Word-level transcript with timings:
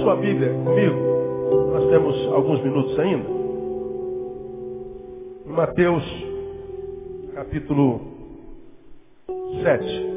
Sua 0.00 0.14
Bíblia 0.14 0.52
comigo. 0.52 0.96
Nós 1.72 1.88
temos 1.90 2.32
alguns 2.32 2.62
minutos 2.62 2.98
ainda. 2.98 3.28
Em 5.46 5.52
Mateus, 5.52 6.04
capítulo 7.34 8.00
7. 9.62 10.08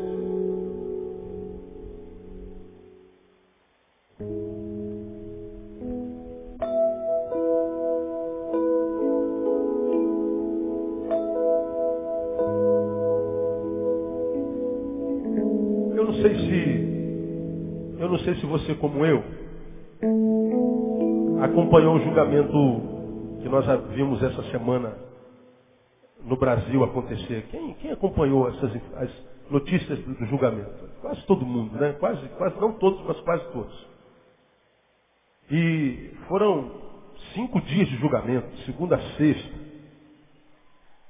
Eu 15.95 16.05
não 16.05 16.13
sei 16.13 16.36
se 16.36 16.91
eu 18.00 18.09
não 18.09 18.20
sei 18.20 18.36
se 18.36 18.45
você 18.45 18.76
como 18.76 19.05
eu 19.05 19.41
acompanhou 21.52 21.96
o 21.96 22.00
julgamento 22.00 23.40
que 23.41 23.50
nós 23.50 23.66
vimos 23.90 24.23
essa 24.23 24.44
semana 24.52 24.98
no 26.23 26.38
Brasil 26.38 26.84
acontecer. 26.84 27.48
Quem, 27.52 27.73
quem 27.76 27.92
acompanhou 27.92 28.50
essas 28.50 28.72
as 28.98 29.09
notícias 29.50 30.00
do, 30.00 30.26
julgamento? 30.26 30.90
Quase 31.02 31.22
todo 31.26 31.45
mundo, 31.45 31.78
né? 31.78 31.94
Quase, 32.00 32.28
quase, 32.30 32.59
não 32.59 32.73
todos, 32.73 33.04
mas 33.06 33.20
quase 33.22 33.44
todos. 33.52 33.88
E 35.50 36.16
foram 36.28 36.72
cinco 37.34 37.59
dias 37.62 37.88
de 37.90 37.98
julgamento, 37.98 38.48
segunda 38.66 38.95
a 38.95 39.02
sexta. 39.18 39.62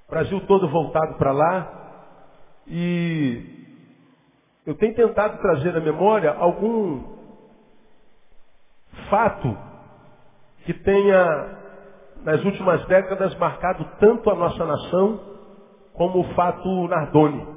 Brasil 0.09 0.41
todo 0.47 0.67
voltado 0.67 1.15
para 1.15 1.31
lá. 1.31 1.77
E 2.67 3.43
eu 4.65 4.75
tenho 4.75 4.95
tentado 4.95 5.39
trazer 5.41 5.75
à 5.75 5.79
memória 5.79 6.31
algum 6.31 7.03
fato 9.09 9.70
que 10.65 10.73
tenha 10.73 11.57
nas 12.23 12.43
últimas 12.43 12.85
décadas 12.85 13.35
marcado 13.37 13.85
tanto 13.99 14.29
a 14.29 14.35
nossa 14.35 14.65
nação 14.65 15.19
como 15.93 16.19
o 16.19 16.33
fato 16.35 16.87
Nardoni. 16.87 17.47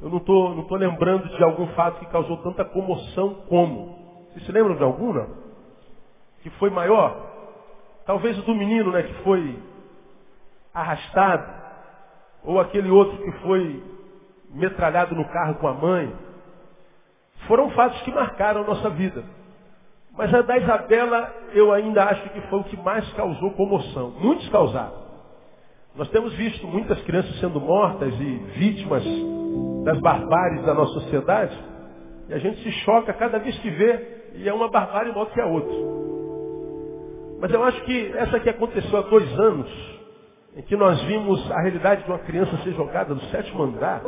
Eu 0.00 0.10
não 0.10 0.18
estou 0.18 0.54
não 0.54 0.64
tô 0.64 0.76
lembrando 0.76 1.28
de 1.28 1.42
algum 1.42 1.66
fato 1.68 2.00
que 2.00 2.06
causou 2.06 2.36
tanta 2.38 2.64
comoção 2.64 3.34
como. 3.48 3.96
Vocês 4.32 4.44
se 4.44 4.52
lembram 4.52 4.76
de 4.76 4.82
algum, 4.82 5.12
não? 5.12 5.28
Que 6.42 6.50
foi 6.50 6.68
maior? 6.68 7.16
Talvez 8.04 8.38
o 8.38 8.42
do 8.42 8.54
menino, 8.54 8.92
né, 8.92 9.02
que 9.02 9.14
foi 9.24 9.58
arrastado. 10.72 11.50
Ou 12.44 12.60
aquele 12.60 12.90
outro 12.90 13.16
que 13.18 13.32
foi 13.40 13.82
metralhado 14.50 15.14
no 15.14 15.24
carro 15.28 15.54
com 15.56 15.66
a 15.66 15.74
mãe. 15.74 16.14
Foram 17.48 17.70
fatos 17.70 18.00
que 18.02 18.12
marcaram 18.12 18.62
a 18.62 18.66
nossa 18.66 18.90
vida. 18.90 19.24
Mas 20.16 20.32
a 20.32 20.40
da 20.40 20.56
Isabela, 20.56 21.30
eu 21.52 21.72
ainda 21.72 22.04
acho 22.04 22.30
que 22.30 22.40
foi 22.42 22.60
o 22.60 22.64
que 22.64 22.76
mais 22.78 23.06
causou 23.12 23.50
comoção. 23.52 24.14
Muitos 24.18 24.48
causaram. 24.48 25.06
Nós 25.94 26.08
temos 26.08 26.32
visto 26.34 26.66
muitas 26.66 27.00
crianças 27.02 27.38
sendo 27.38 27.60
mortas 27.60 28.12
e 28.14 28.36
vítimas 28.58 29.04
das 29.84 30.00
barbáries 30.00 30.64
da 30.64 30.74
nossa 30.74 30.92
sociedade. 31.00 31.56
E 32.28 32.34
a 32.34 32.38
gente 32.38 32.62
se 32.62 32.70
choca 32.84 33.12
cada 33.12 33.38
vez 33.38 33.56
que 33.58 33.70
vê, 33.70 34.32
e 34.36 34.48
é 34.48 34.52
uma 34.52 34.68
barbárie 34.68 35.12
maior 35.12 35.26
que 35.26 35.40
a 35.40 35.46
outra. 35.46 35.76
Mas 37.40 37.52
eu 37.52 37.62
acho 37.62 37.80
que 37.82 38.12
essa 38.16 38.40
que 38.40 38.48
aconteceu 38.48 38.98
há 38.98 39.02
dois 39.02 39.38
anos, 39.38 39.70
em 40.56 40.62
que 40.62 40.76
nós 40.76 41.00
vimos 41.02 41.50
a 41.52 41.60
realidade 41.60 42.04
de 42.04 42.10
uma 42.10 42.18
criança 42.20 42.56
ser 42.64 42.72
jogada 42.72 43.14
do 43.14 43.20
sétimo 43.26 43.62
andar, 43.62 44.02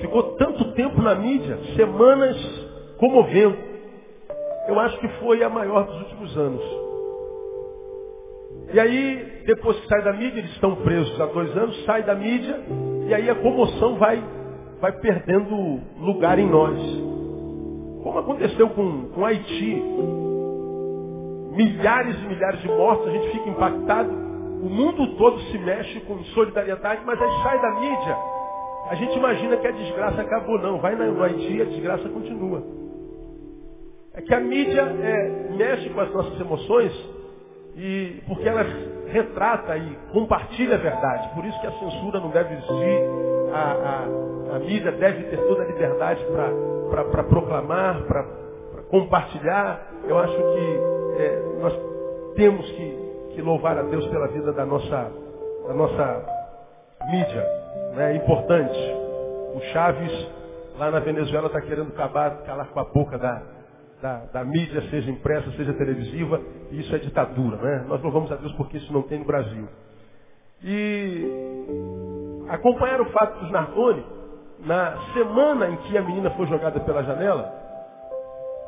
ficou 0.00 0.34
tanto 0.36 0.72
tempo 0.72 1.00
na 1.00 1.14
mídia, 1.14 1.56
semanas 1.76 2.36
comovendo 2.98 3.71
eu 4.68 4.78
acho 4.80 4.98
que 4.98 5.08
foi 5.20 5.42
a 5.42 5.48
maior 5.48 5.84
dos 5.84 5.98
últimos 6.02 6.36
anos. 6.38 6.62
E 8.72 8.80
aí, 8.80 9.42
depois 9.46 9.78
que 9.80 9.88
sai 9.88 10.02
da 10.02 10.12
mídia, 10.12 10.38
eles 10.38 10.50
estão 10.52 10.76
presos 10.76 11.20
há 11.20 11.26
dois 11.26 11.54
anos, 11.56 11.84
sai 11.84 12.02
da 12.02 12.14
mídia, 12.14 12.58
e 13.06 13.14
aí 13.14 13.28
a 13.28 13.34
comoção 13.34 13.96
vai, 13.96 14.22
vai 14.80 14.92
perdendo 14.92 15.80
lugar 15.98 16.38
em 16.38 16.48
nós. 16.48 16.78
Como 18.02 18.18
aconteceu 18.18 18.70
com, 18.70 19.08
com 19.08 19.24
Haiti. 19.24 19.82
Milhares 21.54 22.16
e 22.16 22.26
milhares 22.26 22.60
de 22.62 22.68
mortos, 22.68 23.08
a 23.08 23.10
gente 23.10 23.30
fica 23.30 23.48
impactado, 23.50 24.10
o 24.10 24.70
mundo 24.70 25.16
todo 25.18 25.38
se 25.40 25.58
mexe 25.58 26.00
com 26.00 26.18
solidariedade, 26.24 27.02
mas 27.04 27.20
aí 27.20 27.42
sai 27.42 27.60
da 27.60 27.70
mídia, 27.78 28.16
a 28.88 28.94
gente 28.94 29.16
imagina 29.16 29.56
que 29.58 29.66
a 29.66 29.70
desgraça 29.70 30.22
acabou. 30.22 30.58
Não, 30.58 30.78
vai 30.78 30.94
no 30.94 31.22
Haiti, 31.22 31.62
a 31.62 31.64
desgraça 31.64 32.08
continua. 32.08 32.62
É 34.14 34.20
que 34.20 34.34
a 34.34 34.40
mídia 34.40 34.82
é, 34.82 35.28
mexe 35.56 35.88
com 35.90 36.00
as 36.00 36.12
nossas 36.12 36.38
emoções 36.38 36.92
e 37.76 38.22
porque 38.26 38.46
ela 38.46 38.62
retrata 39.06 39.76
e 39.76 39.96
compartilha 40.12 40.74
a 40.74 40.78
verdade. 40.78 41.34
Por 41.34 41.44
isso 41.44 41.58
que 41.60 41.66
a 41.66 41.72
censura 41.72 42.20
não 42.20 42.30
deve 42.30 42.54
existir. 42.54 43.00
A, 43.52 43.72
a, 44.52 44.56
a 44.56 44.58
mídia 44.58 44.92
deve 44.92 45.24
ter 45.24 45.38
toda 45.38 45.62
a 45.62 45.66
liberdade 45.66 46.24
para 46.90 47.24
proclamar, 47.24 48.02
para 48.02 48.24
compartilhar. 48.90 49.86
Eu 50.06 50.18
acho 50.18 50.36
que 50.36 50.80
é, 51.18 51.42
nós 51.60 51.74
temos 52.34 52.70
que, 52.70 53.32
que, 53.34 53.42
louvar 53.42 53.78
a 53.78 53.82
Deus 53.82 54.06
pela 54.08 54.28
vida 54.28 54.52
da 54.52 54.66
nossa, 54.66 55.10
da 55.66 55.74
nossa 55.74 56.24
mídia. 57.10 57.46
Né? 57.94 58.12
É 58.12 58.16
importante. 58.16 58.78
O 59.54 59.60
Chaves, 59.72 60.28
lá 60.78 60.90
na 60.90 60.98
Venezuela, 60.98 61.46
está 61.46 61.60
querendo 61.60 61.88
acabar, 61.88 62.42
calar 62.44 62.66
com 62.68 62.80
a 62.80 62.84
boca 62.84 63.18
da, 63.18 63.42
da, 64.02 64.24
da, 64.32 64.44
mídia, 64.44 64.82
seja 64.90 65.08
impressa, 65.08 65.48
seja 65.52 65.72
televisiva, 65.74 66.40
e 66.72 66.80
isso 66.80 66.94
é 66.94 66.98
ditadura. 66.98 67.56
Né? 67.56 67.84
Nós 67.86 68.02
louvamos 68.02 68.32
a 68.32 68.36
Deus 68.36 68.52
porque 68.54 68.76
isso 68.76 68.92
não 68.92 69.02
tem 69.02 69.20
no 69.20 69.24
Brasil. 69.24 69.68
E 70.64 71.24
acompanhar 72.48 73.00
o 73.00 73.06
fato 73.06 73.38
dos 73.38 73.50
Nardoni, 73.52 74.04
na 74.66 74.96
semana 75.14 75.68
em 75.68 75.76
que 75.76 75.96
a 75.96 76.02
menina 76.02 76.30
foi 76.30 76.46
jogada 76.46 76.80
pela 76.80 77.04
janela, 77.04 77.52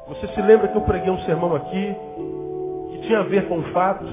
você 0.07 0.29
se 0.29 0.41
lembra 0.41 0.69
que 0.69 0.77
eu 0.77 0.83
preguei 0.83 1.11
um 1.11 1.19
sermão 1.21 1.55
aqui 1.57 1.97
que 2.91 2.99
tinha 3.07 3.19
a 3.19 3.25
ver 3.25 3.49
com 3.49 3.59
o 3.59 3.63
fato, 3.73 4.05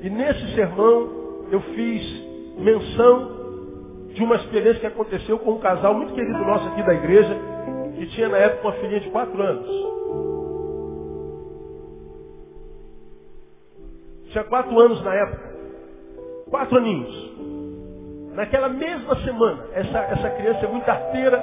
e 0.00 0.08
nesse 0.08 0.54
sermão 0.54 1.08
eu 1.50 1.60
fiz 1.60 2.30
menção 2.56 3.40
de 4.14 4.22
uma 4.22 4.36
experiência 4.36 4.80
que 4.80 4.86
aconteceu 4.86 5.38
com 5.40 5.52
um 5.52 5.58
casal 5.58 5.94
muito 5.94 6.14
querido 6.14 6.38
nosso 6.38 6.68
aqui 6.68 6.82
da 6.84 6.94
igreja, 6.94 7.36
que 7.96 8.06
tinha 8.08 8.28
na 8.28 8.38
época 8.38 8.68
uma 8.68 8.74
filhinha 8.74 9.00
de 9.00 9.10
quatro 9.10 9.40
anos. 9.42 9.99
Tinha 14.30 14.44
quatro 14.44 14.78
anos 14.78 15.02
na 15.02 15.14
época. 15.14 15.50
Quatro 16.48 16.78
aninhos. 16.78 17.30
Naquela 18.34 18.68
mesma 18.68 19.16
semana, 19.16 19.66
essa, 19.72 19.98
essa 19.98 20.30
criança 20.30 20.64
é 20.64 20.68
muito 20.68 20.88
arteira. 20.88 21.38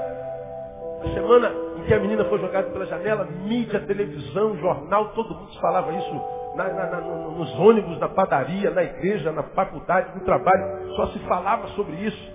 A 1.03 1.14
semana 1.14 1.52
em 1.78 1.84
que 1.84 1.94
a 1.94 2.00
menina 2.00 2.26
foi 2.26 2.40
jogada 2.40 2.70
pela 2.70 2.86
janela, 2.86 3.26
mídia, 3.26 3.80
televisão, 3.81 4.58
jornal, 4.58 5.09
todo 5.09 5.36
mundo 5.36 5.59
falava 5.59 5.92
isso 5.94 6.22
na, 6.56 6.70
na, 6.70 6.86
na, 6.88 7.02
nos 7.02 7.59
ônibus, 7.59 8.00
na 8.00 8.09
padaria, 8.09 8.72
na 8.72 8.84
igreja, 8.84 9.31
na 9.31 9.44
faculdade, 9.44 10.16
no 10.16 10.22
trabalho. 10.22 10.96
Só 10.96 11.08
se 11.08 11.20
falava 11.20 11.68
sobre 11.70 11.96
isso. 11.97 12.31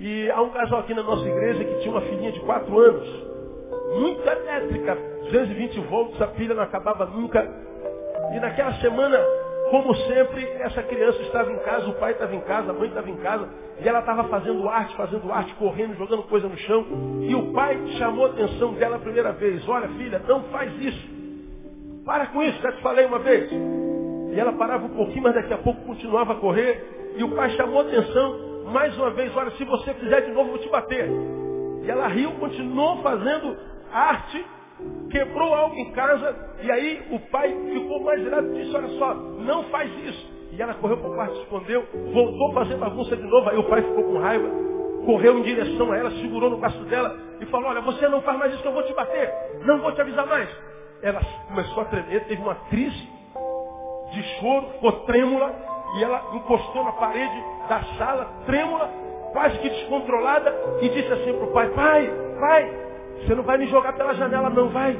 E 0.00 0.30
há 0.30 0.40
um 0.42 0.50
casal 0.50 0.80
aqui 0.80 0.94
na 0.94 1.02
nossa 1.02 1.26
igreja 1.26 1.64
que 1.64 1.80
tinha 1.80 1.92
uma 1.92 2.00
filhinha 2.00 2.32
de 2.32 2.40
quatro 2.40 2.78
anos. 2.78 3.08
Muito 4.00 4.28
elétrica, 4.28 4.96
220 5.30 5.80
volts, 5.80 6.20
a 6.20 6.26
pilha 6.28 6.54
não 6.54 6.62
acabava 6.62 7.06
nunca. 7.06 7.46
E 8.34 8.40
naquela 8.40 8.72
semana 8.74 9.18
como 9.70 9.94
sempre, 9.94 10.44
essa 10.60 10.82
criança 10.82 11.20
estava 11.22 11.50
em 11.50 11.58
casa, 11.58 11.88
o 11.88 11.94
pai 11.94 12.12
estava 12.12 12.34
em 12.34 12.40
casa, 12.42 12.70
a 12.70 12.74
mãe 12.74 12.88
estava 12.88 13.10
em 13.10 13.16
casa, 13.16 13.48
e 13.80 13.88
ela 13.88 14.00
estava 14.00 14.24
fazendo 14.24 14.68
arte, 14.68 14.94
fazendo 14.96 15.32
arte, 15.32 15.54
correndo, 15.54 15.96
jogando 15.96 16.22
coisa 16.24 16.48
no 16.48 16.56
chão. 16.58 16.84
E 17.22 17.34
o 17.34 17.52
pai 17.52 17.76
chamou 17.98 18.26
a 18.26 18.30
atenção 18.30 18.74
dela 18.74 18.96
a 18.96 19.00
primeira 19.00 19.32
vez. 19.32 19.68
Olha, 19.68 19.88
filha, 19.88 20.22
não 20.26 20.44
faz 20.44 20.72
isso. 20.80 21.16
Para 22.04 22.26
com 22.26 22.42
isso, 22.42 22.60
já 22.62 22.72
te 22.72 22.82
falei 22.82 23.04
uma 23.06 23.18
vez. 23.18 23.50
E 23.50 24.38
ela 24.38 24.52
parava 24.52 24.86
um 24.86 24.94
pouquinho, 24.94 25.22
mas 25.22 25.34
daqui 25.34 25.52
a 25.52 25.58
pouco 25.58 25.80
continuava 25.84 26.34
a 26.34 26.36
correr. 26.36 27.14
E 27.16 27.24
o 27.24 27.34
pai 27.34 27.50
chamou 27.50 27.80
a 27.80 27.82
atenção 27.82 28.62
mais 28.72 28.96
uma 28.96 29.10
vez. 29.10 29.34
Olha, 29.36 29.50
se 29.52 29.64
você 29.64 29.94
fizer 29.94 30.20
de 30.22 30.32
novo, 30.32 30.50
eu 30.50 30.52
vou 30.52 30.58
te 30.58 30.68
bater. 30.68 31.08
E 31.82 31.90
ela 31.90 32.06
riu, 32.08 32.32
continuou 32.32 33.02
fazendo 33.02 33.56
arte 33.92 34.44
quebrou 35.10 35.54
algo 35.54 35.76
em 35.76 35.92
casa, 35.92 36.36
e 36.62 36.70
aí 36.70 37.06
o 37.10 37.18
pai 37.30 37.54
ficou 37.72 38.02
mais 38.02 38.20
irado 38.20 38.54
e 38.54 38.62
disse, 38.62 38.76
olha 38.76 38.88
só, 38.98 39.14
não 39.14 39.64
faz 39.64 39.90
isso. 40.04 40.36
E 40.52 40.62
ela 40.62 40.74
correu 40.74 40.96
para 40.98 41.10
o 41.10 41.14
quarto, 41.14 41.36
escondeu, 41.42 41.86
voltou 42.12 42.50
a 42.50 42.54
fazer 42.54 42.76
bagunça 42.76 43.16
de 43.16 43.22
novo, 43.22 43.48
aí 43.48 43.58
o 43.58 43.64
pai 43.64 43.82
ficou 43.82 44.04
com 44.04 44.18
raiva, 44.18 44.48
correu 45.04 45.38
em 45.38 45.42
direção 45.42 45.92
a 45.92 45.98
ela, 45.98 46.10
segurou 46.12 46.50
no 46.50 46.58
braço 46.58 46.82
dela 46.84 47.16
e 47.40 47.46
falou, 47.46 47.70
olha, 47.70 47.80
você 47.82 48.08
não 48.08 48.22
faz 48.22 48.38
mais 48.38 48.52
isso 48.52 48.62
que 48.62 48.68
eu 48.68 48.72
vou 48.72 48.82
te 48.82 48.94
bater, 48.94 49.32
não 49.64 49.80
vou 49.80 49.92
te 49.92 50.00
avisar 50.00 50.26
mais. 50.26 50.48
Ela 51.02 51.20
começou 51.48 51.82
a 51.82 51.86
tremer, 51.86 52.24
teve 52.24 52.40
uma 52.40 52.54
crise 52.70 53.08
de 54.12 54.22
choro, 54.40 54.68
ficou 54.72 54.92
trêmula, 55.04 55.54
e 55.98 56.04
ela 56.04 56.22
encostou 56.34 56.84
na 56.84 56.92
parede 56.92 57.44
da 57.68 57.82
sala, 57.98 58.30
trêmula, 58.46 58.90
quase 59.32 59.58
que 59.58 59.68
descontrolada, 59.68 60.54
e 60.80 60.88
disse 60.88 61.12
assim 61.12 61.32
para 61.34 61.44
o 61.44 61.52
pai, 61.52 61.68
pai, 61.70 62.10
pai, 62.40 62.85
Você 63.20 63.34
não 63.34 63.42
vai 63.42 63.58
me 63.58 63.66
jogar 63.66 63.92
pela 63.94 64.14
janela, 64.14 64.50
não, 64.50 64.68
vai. 64.70 64.96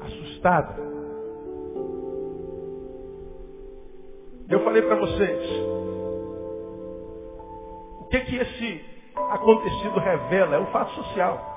Assustada. 0.00 0.76
Eu 4.48 4.60
falei 4.60 4.82
para 4.82 4.94
vocês, 4.96 5.50
o 8.00 8.04
que 8.08 8.20
que 8.20 8.36
esse 8.36 8.84
acontecido 9.16 9.98
revela? 9.98 10.56
É 10.56 10.58
um 10.60 10.66
fato 10.66 10.92
social. 10.92 11.56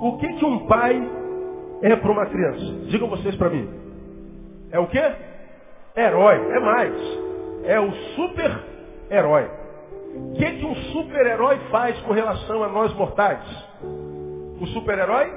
O 0.00 0.16
que 0.18 0.32
que 0.34 0.44
um 0.44 0.66
pai 0.66 1.00
é 1.82 1.96
para 1.96 2.10
uma 2.10 2.26
criança? 2.26 2.64
Digam 2.88 3.08
vocês 3.08 3.36
para 3.36 3.50
mim. 3.50 3.68
É 4.72 4.78
o 4.78 4.86
quê? 4.86 5.02
Herói, 5.96 6.36
é 6.36 6.60
mais. 6.60 6.94
É 7.64 7.80
o 7.80 7.92
super-herói. 7.92 9.48
O 10.14 10.34
que, 10.34 10.50
que 10.52 10.64
um 10.64 10.74
super-herói 10.92 11.58
faz 11.70 11.98
com 12.00 12.12
relação 12.12 12.62
a 12.62 12.68
nós 12.68 12.92
mortais? 12.94 13.44
O 14.60 14.66
super-herói 14.68 15.32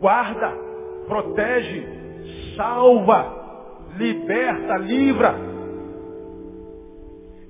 guarda, 0.00 0.52
protege, 1.06 1.86
salva, 2.56 3.38
liberta, 3.96 4.76
livra. 4.78 5.34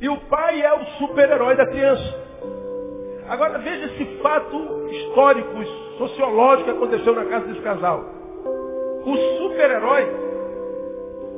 E 0.00 0.08
o 0.08 0.17
pai 0.29 0.62
é 0.62 0.73
o 0.73 0.85
super-herói 0.99 1.56
da 1.56 1.67
criança. 1.67 2.29
Agora 3.29 3.58
veja 3.58 3.87
esse 3.87 4.05
fato 4.23 4.88
histórico, 4.90 5.64
sociológico 5.99 6.70
que 6.70 6.76
aconteceu 6.76 7.14
na 7.14 7.25
casa 7.26 7.46
desse 7.46 7.61
casal. 7.61 8.05
O 9.05 9.17
super-herói, 9.38 10.06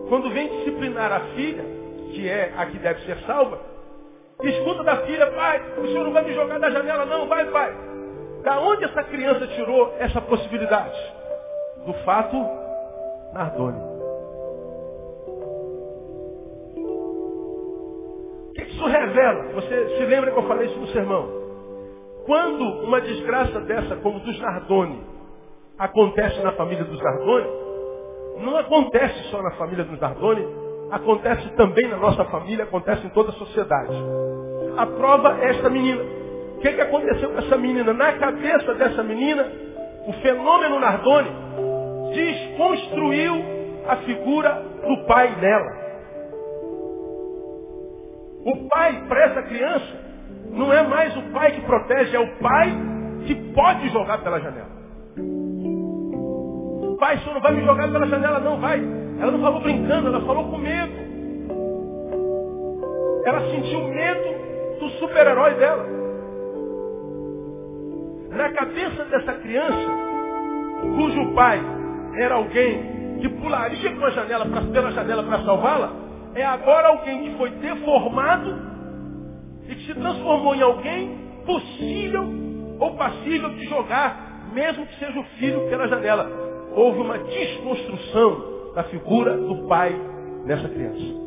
quando 0.09 0.31
vem 0.31 0.49
disciplinar 0.49 1.13
a 1.13 1.21
filha, 1.35 1.65
que 2.13 2.29
é 2.29 2.53
a 2.57 2.67
que 2.67 2.79
deve 2.79 3.01
ser 3.05 3.17
salva, 3.27 3.70
escuta 4.49 4.83
da 4.83 4.97
filha, 4.99 5.27
pai, 5.33 5.63
o 5.79 5.87
senhor 5.87 6.05
não 6.05 6.13
vai 6.13 6.25
me 6.25 6.35
jogar 6.35 6.59
da 6.59 6.71
janela 6.71 7.05
não, 7.05 7.29
vai, 7.29 7.45
pai. 7.51 7.75
Da 8.43 8.59
onde 8.61 8.85
essa 8.85 9.03
criança 9.05 9.47
tirou 9.49 9.95
essa 9.99 10.21
possibilidade? 10.23 10.99
Do 11.85 11.93
fato 12.05 12.37
Nardone. 13.33 13.79
O 18.49 18.53
que 18.55 18.63
isso 18.63 18.87
revela? 18.87 19.53
Você 19.53 19.97
se 19.97 20.05
lembra 20.05 20.31
que 20.31 20.39
eu 20.39 20.49
falei 20.49 20.69
isso 20.69 20.79
no 20.79 20.89
sermão? 20.89 21.41
Quando 22.27 22.63
uma 22.85 23.01
desgraça 23.01 23.61
dessa, 23.61 23.97
como 23.97 24.21
dos 24.21 24.39
Nardoni, 24.41 25.05
acontece 25.79 26.41
na 26.43 26.53
família 26.53 26.85
dos 26.85 27.01
Nardoni, 27.03 27.49
não 28.39 28.57
acontece 28.57 29.23
só 29.31 29.43
na 29.43 29.51
família 29.53 29.85
dos 29.85 29.99
Nardoni, 30.01 30.47
acontece 30.91 31.49
também 31.51 31.89
na 31.89 31.97
nossa 31.97 32.25
família, 32.27 32.65
acontece 32.65 33.07
em 33.07 33.11
toda 33.11 33.31
a 33.31 33.35
sociedade. 33.35 33.95
A 34.77 34.87
prova 34.87 35.39
é 35.41 35.51
esta 35.51 35.69
menina. 35.69 36.03
O 36.57 36.61
que, 36.61 36.73
que 36.73 36.81
aconteceu 36.81 37.31
com 37.31 37.39
essa 37.39 37.57
menina? 37.57 37.93
Na 37.93 38.13
cabeça 38.15 38.75
dessa 38.75 39.03
menina, 39.03 39.47
o 40.07 40.13
fenômeno 40.15 40.79
Nardoni 40.79 41.31
desconstruiu 42.15 43.35
a 43.89 43.97
figura 43.97 44.63
do 44.87 45.07
pai 45.07 45.35
dela. 45.37 45.81
O 48.45 48.69
pai 48.69 49.05
para 49.09 49.25
essa 49.25 49.43
criança 49.43 50.01
não 50.51 50.73
é 50.73 50.83
mais 50.83 51.17
o 51.17 51.23
pai 51.31 51.53
que 51.53 51.61
protege, 51.63 52.17
é 52.17 52.21
o 52.21 52.39
pai 52.39 52.73
que 53.27 53.35
pode 53.53 53.89
jogar 53.91 54.19
pela 54.23 54.41
janela. 54.41 54.81
Pai, 56.99 57.17
o 57.17 57.21
senhor 57.21 57.35
não 57.35 57.41
vai 57.41 57.53
me 57.55 57.65
jogar 57.65 57.91
pela 57.91 58.07
janela, 58.07 58.41
não, 58.41 58.61
vai. 58.61 58.79
Ela 59.21 59.33
não 59.33 59.41
falou 59.41 59.61
brincando, 59.61 60.09
ela 60.09 60.21
falou 60.23 60.45
com 60.51 60.57
medo. 60.57 60.93
Ela 63.27 63.41
sentiu 63.51 63.81
medo 63.85 64.81
do 64.81 64.89
super-herói 64.93 65.55
dela. 65.57 65.87
Na 68.31 68.51
cabeça 68.53 69.05
dessa 69.05 69.35
criança, 69.35 69.91
cujo 70.97 71.35
pai 71.35 71.61
era 72.17 72.37
alguém 72.37 73.19
que 73.21 73.29
pularia 73.29 73.91
pela 73.91 74.11
janela, 74.11 74.47
pela 74.73 74.91
janela 74.93 75.23
para 75.25 75.45
salvá-la, 75.45 75.93
é 76.35 76.43
agora 76.43 76.89
alguém 76.89 77.25
que 77.25 77.37
foi 77.37 77.51
deformado 77.51 78.57
e 79.69 79.75
que 79.75 79.87
se 79.87 79.95
transformou 79.95 80.55
em 80.55 80.63
alguém 80.63 81.19
possível 81.45 82.25
ou 82.79 82.97
passível 82.97 83.51
de 83.51 83.67
jogar, 83.67 84.49
mesmo 84.55 84.87
que 84.87 84.99
seja 84.99 85.21
o 85.21 85.25
filho 85.39 85.69
pela 85.69 85.87
janela. 85.89 86.31
Houve 86.75 87.01
uma 87.01 87.19
desconstrução 87.19 88.60
da 88.75 88.85
figura 88.85 89.37
do 89.37 89.67
pai 89.67 89.95
nessa 90.45 90.69
criança. 90.69 91.21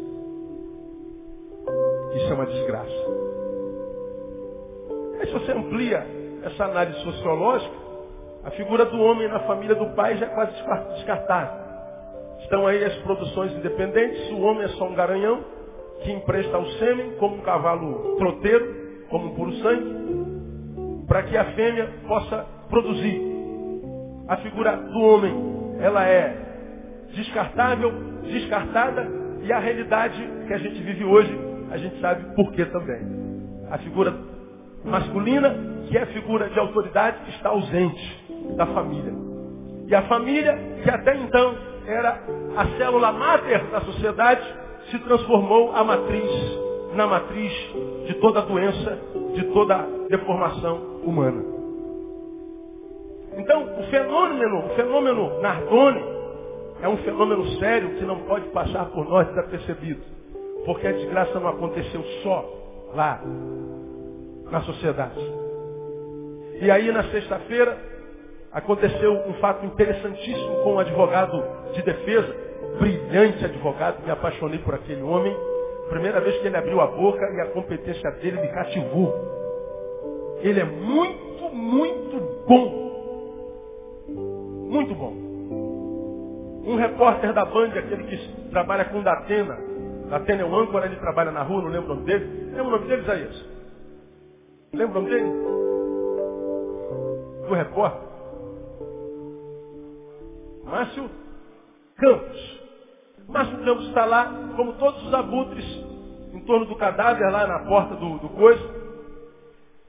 Isso 2.15 2.31
é 2.31 2.33
uma 2.33 2.45
desgraça. 2.45 3.23
Aí 5.19 5.27
se 5.27 5.33
você 5.33 5.51
amplia 5.51 6.05
essa 6.43 6.65
análise 6.65 6.99
sociológica, 7.01 7.83
a 8.43 8.51
figura 8.51 8.85
do 8.85 8.99
homem 9.01 9.27
na 9.29 9.39
família 9.41 9.75
do 9.75 9.95
pai 9.95 10.17
já 10.17 10.25
é 10.25 10.29
quase 10.29 10.51
descartada. 10.95 11.63
Estão 12.41 12.67
aí 12.67 12.83
as 12.83 12.95
produções 12.97 13.53
independentes, 13.53 14.31
o 14.31 14.41
homem 14.41 14.63
é 14.63 14.67
só 14.69 14.85
um 14.85 14.93
garanhão, 14.93 15.43
que 16.03 16.11
empresta 16.11 16.57
o 16.57 16.69
sêmen 16.73 17.11
como 17.11 17.37
um 17.37 17.41
cavalo 17.41 18.17
troteiro, 18.17 19.05
como 19.09 19.27
um 19.27 19.35
puro 19.35 19.53
sangue, 19.55 21.05
para 21.07 21.23
que 21.23 21.37
a 21.37 21.45
fêmea 21.53 21.89
possa 22.05 22.45
produzir. 22.69 23.21
A 24.27 24.37
figura 24.37 24.75
do 24.75 24.99
homem, 24.99 25.77
ela 25.79 26.05
é 26.05 26.52
descartável, 27.13 27.91
descartada, 28.23 29.07
e 29.41 29.51
a 29.51 29.59
realidade 29.59 30.29
que 30.47 30.53
a 30.53 30.57
gente 30.57 30.81
vive 30.81 31.03
hoje, 31.03 31.37
a 31.69 31.77
gente 31.77 31.99
sabe 31.99 32.33
por 32.35 32.51
que 32.53 32.65
também. 32.65 33.01
A 33.69 33.77
figura 33.77 34.13
masculina, 34.85 35.55
que 35.89 35.97
é 35.97 36.03
a 36.03 36.07
figura 36.07 36.49
de 36.49 36.59
autoridade, 36.59 37.17
está 37.29 37.49
ausente 37.49 38.55
da 38.55 38.65
família. 38.67 39.13
E 39.87 39.95
a 39.95 40.03
família, 40.03 40.57
que 40.81 40.89
até 40.89 41.15
então 41.17 41.55
era 41.85 42.21
a 42.55 42.77
célula 42.77 43.11
máter 43.11 43.65
da 43.65 43.81
sociedade, 43.81 44.41
se 44.89 44.99
transformou 44.99 45.75
a 45.75 45.83
matriz 45.83 46.63
na 46.95 47.07
matriz 47.07 47.51
de 48.07 48.13
toda 48.15 48.41
doença, 48.41 48.99
de 49.35 49.43
toda 49.45 49.85
deformação 50.09 51.01
humana. 51.03 51.43
Então, 53.35 53.63
o 53.79 53.83
fenômeno, 53.89 54.65
o 54.65 54.69
fenômeno 54.75 55.41
Nardone 55.41 56.12
é 56.83 56.87
um 56.89 56.97
fenômeno 56.97 57.45
sério 57.59 57.91
que 57.91 58.03
não 58.03 58.19
pode 58.25 58.49
passar 58.49 58.87
por 58.87 59.07
nós 59.07 59.25
desapercebido. 59.29 60.01
Porque 60.65 60.85
a 60.85 60.91
desgraça 60.91 61.39
não 61.39 61.47
aconteceu 61.47 62.03
só 62.21 62.45
lá, 62.93 63.21
na 64.51 64.61
sociedade. 64.63 65.17
E 66.59 66.69
aí, 66.69 66.91
na 66.91 67.05
sexta-feira, 67.05 67.77
aconteceu 68.51 69.13
um 69.13 69.33
fato 69.35 69.65
interessantíssimo 69.65 70.57
com 70.61 70.73
um 70.73 70.79
advogado 70.79 71.41
de 71.73 71.81
defesa, 71.83 72.35
brilhante 72.77 73.45
advogado, 73.45 74.03
me 74.03 74.11
apaixonei 74.11 74.59
por 74.59 74.75
aquele 74.75 75.03
homem. 75.03 75.33
Primeira 75.87 76.19
vez 76.19 76.37
que 76.39 76.47
ele 76.47 76.57
abriu 76.57 76.81
a 76.81 76.87
boca 76.87 77.25
e 77.33 77.39
a 77.39 77.45
competência 77.51 78.11
dele 78.11 78.41
me 78.41 78.47
cativou. 78.49 79.15
Ele 80.41 80.59
é 80.59 80.65
muito, 80.65 81.49
muito 81.49 82.45
bom. 82.45 82.83
Muito 84.69 84.93
bom. 84.95 85.22
Um 86.63 86.75
repórter 86.75 87.33
da 87.33 87.43
Band, 87.43 87.77
aquele 87.77 88.03
que 88.05 88.49
trabalha 88.49 88.85
com 88.85 89.03
Datena. 89.03 89.57
Datena 90.09 90.43
é 90.43 90.45
o 90.45 90.55
âncora, 90.55 90.85
ele 90.85 90.95
trabalha 90.95 91.31
na 91.31 91.43
rua, 91.43 91.61
não 91.61 91.69
lembro 91.69 91.91
o 91.91 91.95
nome 91.95 92.05
dele. 92.05 92.51
Lembra 92.51 92.63
o 92.63 92.71
nome 92.71 92.87
dele, 92.87 93.01
Isaías? 93.01 93.45
Lembra 94.73 94.99
o 94.99 95.01
nome 95.01 95.13
dele? 95.13 95.29
Do 97.47 97.53
repórter? 97.53 98.01
Márcio 100.63 101.09
Campos. 101.97 102.61
Márcio 103.27 103.57
Campos 103.63 103.87
está 103.87 104.05
lá, 104.05 104.31
como 104.55 104.73
todos 104.73 105.05
os 105.05 105.13
abutres, 105.13 105.65
em 106.33 106.39
torno 106.45 106.65
do 106.65 106.75
cadáver, 106.75 107.29
lá 107.29 107.45
na 107.45 107.59
porta 107.59 107.95
do, 107.95 108.19
do 108.19 108.29
coisa. 108.29 108.63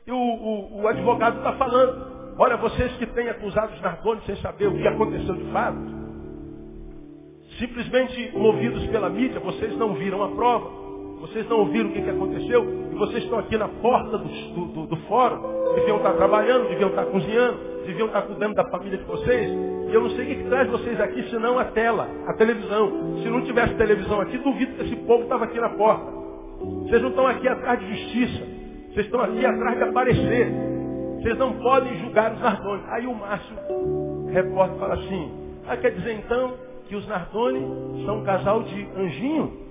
E 0.06 0.12
o, 0.12 0.16
o, 0.16 0.82
o 0.82 0.88
advogado 0.88 1.38
está 1.38 1.52
falando. 1.52 2.34
Olha, 2.36 2.56
vocês 2.56 2.92
que 2.96 3.06
têm 3.06 3.28
acusado 3.28 3.72
os 3.72 3.80
Nardoni 3.80 4.20
sem 4.26 4.36
saber 4.36 4.66
o 4.66 4.74
que 4.76 4.86
aconteceu 4.86 5.34
de 5.34 5.52
fato, 5.52 5.78
simplesmente 7.58 8.30
movidos 8.36 8.86
pela 8.86 9.08
mídia, 9.08 9.40
vocês 9.40 9.76
não 9.76 9.94
viram 9.94 10.22
a 10.22 10.28
prova, 10.28 10.70
vocês 11.20 11.48
não 11.48 11.60
ouviram 11.60 11.90
o 11.90 11.92
que, 11.92 12.02
que 12.02 12.10
aconteceu, 12.10 12.64
e 12.92 12.94
vocês 12.94 13.24
estão 13.24 13.38
aqui 13.38 13.56
na 13.56 13.68
porta 13.68 14.18
do, 14.18 14.66
do, 14.66 14.86
do, 14.86 14.96
fórum, 15.08 15.74
deviam 15.74 15.96
estar 15.98 16.12
trabalhando, 16.14 16.68
deviam 16.68 16.90
estar 16.90 17.06
cozinhando, 17.06 17.58
deviam 17.86 18.06
estar 18.08 18.22
cuidando 18.22 18.54
da 18.54 18.64
família 18.70 18.98
de 18.98 19.04
vocês, 19.04 19.50
e 19.88 19.94
eu 19.94 20.02
não 20.02 20.10
sei 20.10 20.24
o 20.24 20.28
que, 20.28 20.34
que 20.42 20.48
traz 20.48 20.70
vocês 20.70 21.00
aqui, 21.00 21.22
senão 21.30 21.58
a 21.58 21.64
tela, 21.66 22.08
a 22.26 22.34
televisão. 22.34 23.18
Se 23.22 23.28
não 23.28 23.42
tivesse 23.42 23.74
televisão 23.74 24.20
aqui, 24.20 24.36
duvido 24.38 24.74
que 24.74 24.82
esse 24.82 24.96
povo 24.96 25.22
estava 25.22 25.44
aqui 25.44 25.60
na 25.60 25.70
porta. 25.70 26.10
Vocês 26.60 27.00
não 27.02 27.10
estão 27.10 27.26
aqui 27.26 27.46
atrás 27.46 27.78
de 27.78 27.86
justiça. 27.94 28.44
Vocês 28.92 29.06
estão 29.06 29.20
aqui 29.20 29.44
atrás 29.44 29.76
de 29.76 29.84
aparecer. 29.84 30.48
Vocês 31.20 31.38
não 31.38 31.52
podem 31.54 31.98
julgar 32.00 32.32
os 32.32 32.40
Nardoni. 32.40 32.82
Aí 32.88 33.06
o 33.06 33.14
Márcio, 33.14 33.56
repórter, 34.32 34.78
fala 34.78 34.94
assim, 34.94 35.32
ah, 35.68 35.76
quer 35.76 35.90
dizer 35.90 36.14
então 36.14 36.54
que 36.88 36.96
os 36.96 37.06
Nardoni 37.06 38.04
são 38.04 38.18
um 38.18 38.24
casal 38.24 38.62
de 38.62 38.88
anjinho? 38.96 39.64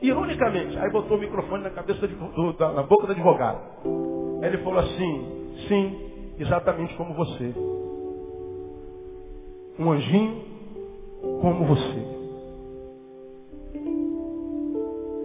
Ironicamente, 0.00 0.78
aí 0.78 0.90
botou 0.90 1.16
o 1.16 1.20
microfone 1.20 1.64
na 1.64 1.70
cabeça 1.70 2.06
do, 2.06 2.14
do, 2.14 2.52
da, 2.52 2.72
na 2.72 2.82
boca 2.82 3.06
do 3.06 3.12
advogado. 3.12 3.60
Ele 4.42 4.58
falou 4.58 4.78
assim, 4.78 5.38
Sim, 5.66 6.34
exatamente 6.38 6.94
como 6.96 7.14
você. 7.14 7.52
Um 9.78 9.90
anjinho 9.90 10.44
como 11.40 11.64
você. 11.64 12.18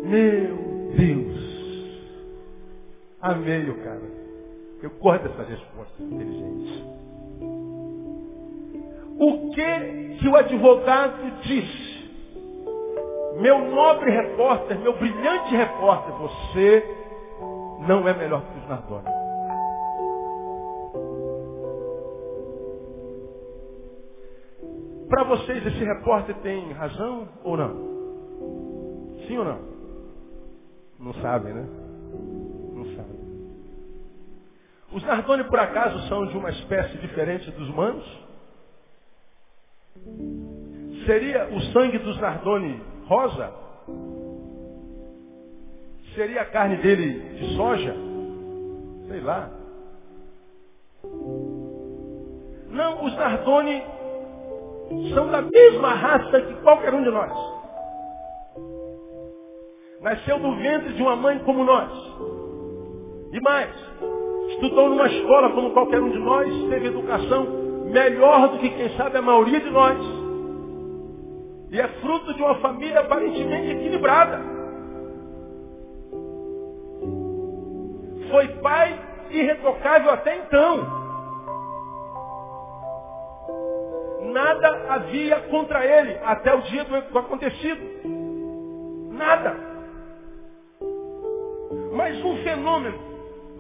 Meu 0.04 0.58
Deus. 0.98 1.44
Amei 3.22 3.70
o 3.70 3.84
cara. 3.84 4.02
Eu 4.82 4.90
gosto 5.00 5.28
dessas 5.28 5.48
respostas 5.48 6.00
inteligentes. 6.02 6.84
O 9.20 9.52
que 9.52 10.18
que 10.20 10.28
o 10.28 10.36
advogado 10.36 11.42
disse? 11.42 11.94
Meu 13.40 13.60
nobre 13.60 14.12
repórter, 14.12 14.80
meu 14.80 14.94
brilhante 14.98 15.56
repórter, 15.56 16.14
você 16.16 16.84
não 17.88 18.08
é 18.08 18.14
melhor 18.14 18.42
que 18.42 18.60
os 18.60 18.68
Nardoni. 18.68 19.24
Para 25.10 25.24
vocês, 25.26 25.66
esse 25.66 25.84
repórter 25.84 26.36
tem 26.38 26.72
razão 26.72 27.28
ou 27.44 27.58
não? 27.58 27.76
Sim 29.28 29.38
ou 29.38 29.46
não? 29.46 29.60
Não 31.00 31.14
sabem, 31.16 31.54
né? 31.54 31.68
Não 32.74 32.86
sabem. 32.96 33.24
Os 34.92 35.04
Nardoni, 35.04 35.44
por 35.46 35.60
acaso, 35.60 36.08
são 36.08 36.26
de 36.28 36.38
uma 36.38 36.50
espécie 36.50 36.98
diferente 36.98 37.50
dos 37.52 37.70
humanos? 37.70 38.06
Seria 41.06 41.50
o 41.52 41.60
sangue 41.74 41.98
dos 42.00 42.20
Nardoni 42.20 42.82
rosa? 43.08 43.52
Seria 46.16 46.42
a 46.42 46.46
carne 46.46 46.78
dele 46.78 47.20
de 47.38 47.56
soja? 47.56 47.96
Sei 49.10 49.20
lá. 49.20 49.50
Não, 52.70 53.06
os 53.06 53.16
Nardoni 53.16 53.84
são 55.14 55.28
da 55.30 55.42
mesma 55.42 55.94
raça 55.94 56.42
que 56.42 56.54
qualquer 56.62 56.94
um 56.94 57.04
de 57.04 57.10
nós. 57.10 57.32
Nasceu 60.02 60.40
do 60.40 60.56
ventre 60.56 60.94
de 60.94 61.02
uma 61.02 61.16
mãe 61.16 61.40
como 61.40 61.64
nós. 61.64 61.92
E 63.32 63.40
mais, 63.42 63.72
estudou 64.52 64.90
numa 64.90 65.08
escola 65.08 65.52
como 65.52 65.72
qualquer 65.72 66.02
um 66.02 66.12
de 66.12 66.20
nós, 66.20 66.70
teve 66.70 66.88
educação 66.88 67.63
melhor 67.94 68.50
do 68.50 68.60
que 68.60 68.70
quem 68.70 68.90
sabe 68.98 69.18
a 69.18 69.22
maioria 69.22 69.62
de 69.62 69.70
nós. 69.70 69.98
E 71.72 71.80
é 71.80 71.88
fruto 72.02 72.34
de 72.34 72.42
uma 72.42 72.56
família 72.56 73.00
aparentemente 73.00 73.72
equilibrada. 73.72 74.42
Foi 78.30 78.48
pai 78.62 79.00
irretocável 79.30 80.12
até 80.12 80.36
então. 80.38 81.04
nada 84.34 84.86
havia 84.90 85.40
contra 85.42 85.86
ele 85.86 86.20
até 86.24 86.54
o 86.54 86.62
dia 86.62 86.84
do 86.84 87.20
acontecido. 87.20 87.82
Nada. 89.12 89.56
Mas 91.94 92.18
um 92.26 92.38
fenômeno, 92.44 92.98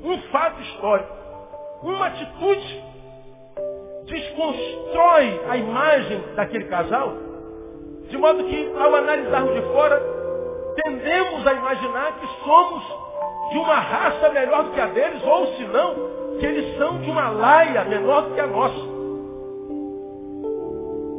um 0.04 0.20
fato 0.32 0.60
histórico, 0.62 1.14
uma 1.84 2.08
atitude 2.08 2.93
desconstrói 4.06 5.42
a 5.50 5.58
imagem 5.58 6.22
daquele 6.36 6.66
casal, 6.66 7.14
de 8.10 8.18
modo 8.18 8.44
que 8.44 8.72
ao 8.78 8.96
analisarmos 8.96 9.54
de 9.54 9.62
fora, 9.74 10.02
tendemos 10.84 11.46
a 11.48 11.54
imaginar 11.54 12.20
que 12.20 12.28
somos 12.44 12.84
de 13.52 13.58
uma 13.58 13.76
raça 13.76 14.30
melhor 14.30 14.64
do 14.64 14.72
que 14.72 14.82
a 14.82 14.88
deles, 14.88 15.24
ou 15.24 15.48
se 15.56 15.64
não, 15.66 15.96
que 16.40 16.46
eles 16.46 16.78
são 16.78 17.00
de 17.00 17.10
uma 17.10 17.30
laia 17.30 17.84
menor 17.86 18.24
do 18.24 18.34
que 18.34 18.40
a 18.40 18.48
nossa. 18.48 18.94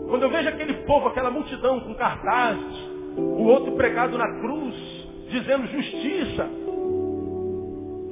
Quando 0.08 0.22
eu 0.22 0.30
vejo 0.30 0.48
aquele 0.48 0.74
povo, 0.84 1.08
aquela 1.08 1.30
multidão 1.30 1.80
com 1.80 1.94
cartazes, 1.94 2.88
o 3.16 3.44
outro 3.46 3.72
pregado 3.72 4.16
na 4.18 4.40
cruz, 4.40 4.74
dizendo 5.28 5.66
justiça, 5.66 6.48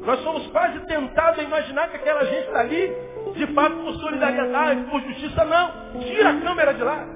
nós 0.05 0.21
somos 0.23 0.47
quase 0.49 0.81
tentados 0.87 1.38
a 1.38 1.43
imaginar 1.43 1.88
que 1.91 1.97
aquela 1.97 2.25
gente 2.25 2.47
está 2.47 2.61
ali, 2.61 2.93
de 3.35 3.47
fato, 3.55 3.76
por 3.76 3.95
solidariedade, 3.95 4.83
por 4.91 5.00
justiça. 5.02 5.45
Não. 5.45 6.00
Tira 6.00 6.31
a 6.31 6.41
câmera 6.41 6.75
de 6.75 6.83
lá. 6.83 7.07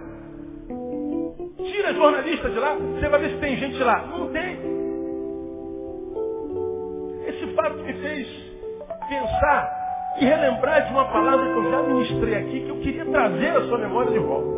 Tira 1.64 1.94
jornalista 1.94 2.50
de 2.50 2.58
lá. 2.58 2.74
Você 2.74 3.08
vai 3.08 3.20
ver 3.20 3.30
se 3.30 3.36
tem 3.36 3.56
gente 3.56 3.78
lá. 3.82 4.06
Não 4.06 4.28
tem. 4.28 4.58
Esse 7.26 7.54
fato 7.54 7.78
me 7.78 7.92
fez 7.94 8.28
pensar 9.08 9.86
e 10.20 10.24
relembrar 10.24 10.86
de 10.86 10.92
uma 10.92 11.04
palavra 11.06 11.44
que 11.44 11.58
eu 11.58 11.70
já 11.70 11.82
ministrei 11.82 12.34
aqui, 12.34 12.60
que 12.60 12.68
eu 12.68 12.80
queria 12.80 13.04
trazer 13.06 13.56
a 13.56 13.66
sua 13.66 13.78
memória 13.78 14.12
de 14.12 14.18
volta. 14.18 14.56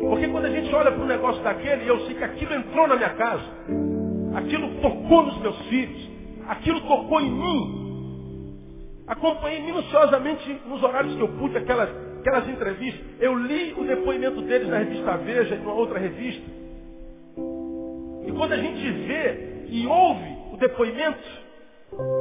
Porque 0.00 0.28
quando 0.28 0.44
a 0.44 0.50
gente 0.50 0.74
olha 0.74 0.92
para 0.92 1.02
um 1.02 1.06
negócio 1.06 1.42
daquele, 1.42 1.88
eu 1.88 1.98
sei 2.00 2.14
que 2.14 2.24
aquilo 2.24 2.54
entrou 2.54 2.86
na 2.86 2.96
minha 2.96 3.10
casa, 3.10 3.44
aquilo 4.34 4.68
tocou 4.82 5.22
nos 5.24 5.38
meus 5.38 5.58
filhos, 5.68 6.10
aquilo 6.48 6.80
tocou 6.82 7.20
em 7.20 7.30
mim. 7.30 7.81
Acompanhei 9.12 9.60
minuciosamente 9.60 10.58
nos 10.66 10.82
horários 10.82 11.14
que 11.14 11.20
eu 11.20 11.28
pude 11.28 11.58
aquelas, 11.58 11.90
aquelas 12.20 12.48
entrevistas. 12.48 13.04
Eu 13.20 13.34
li 13.34 13.74
o 13.74 13.84
depoimento 13.84 14.40
deles 14.40 14.68
na 14.68 14.78
revista 14.78 15.18
Veja, 15.18 15.54
em 15.54 15.60
uma 15.60 15.74
outra 15.74 15.98
revista. 15.98 16.50
E 18.26 18.32
quando 18.32 18.52
a 18.52 18.56
gente 18.56 18.90
vê 18.90 19.66
e 19.68 19.86
ouve 19.86 20.36
o 20.54 20.56
depoimento, 20.56 21.28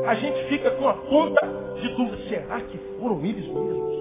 a 0.05 0.15
gente 0.15 0.49
fica 0.49 0.71
com 0.71 0.89
a 0.89 0.93
ponta 0.95 1.47
de 1.79 1.95
dúvida. 1.95 2.17
Será 2.27 2.59
que 2.59 2.77
foram 2.99 3.23
eles 3.23 3.47
mesmos? 3.47 3.91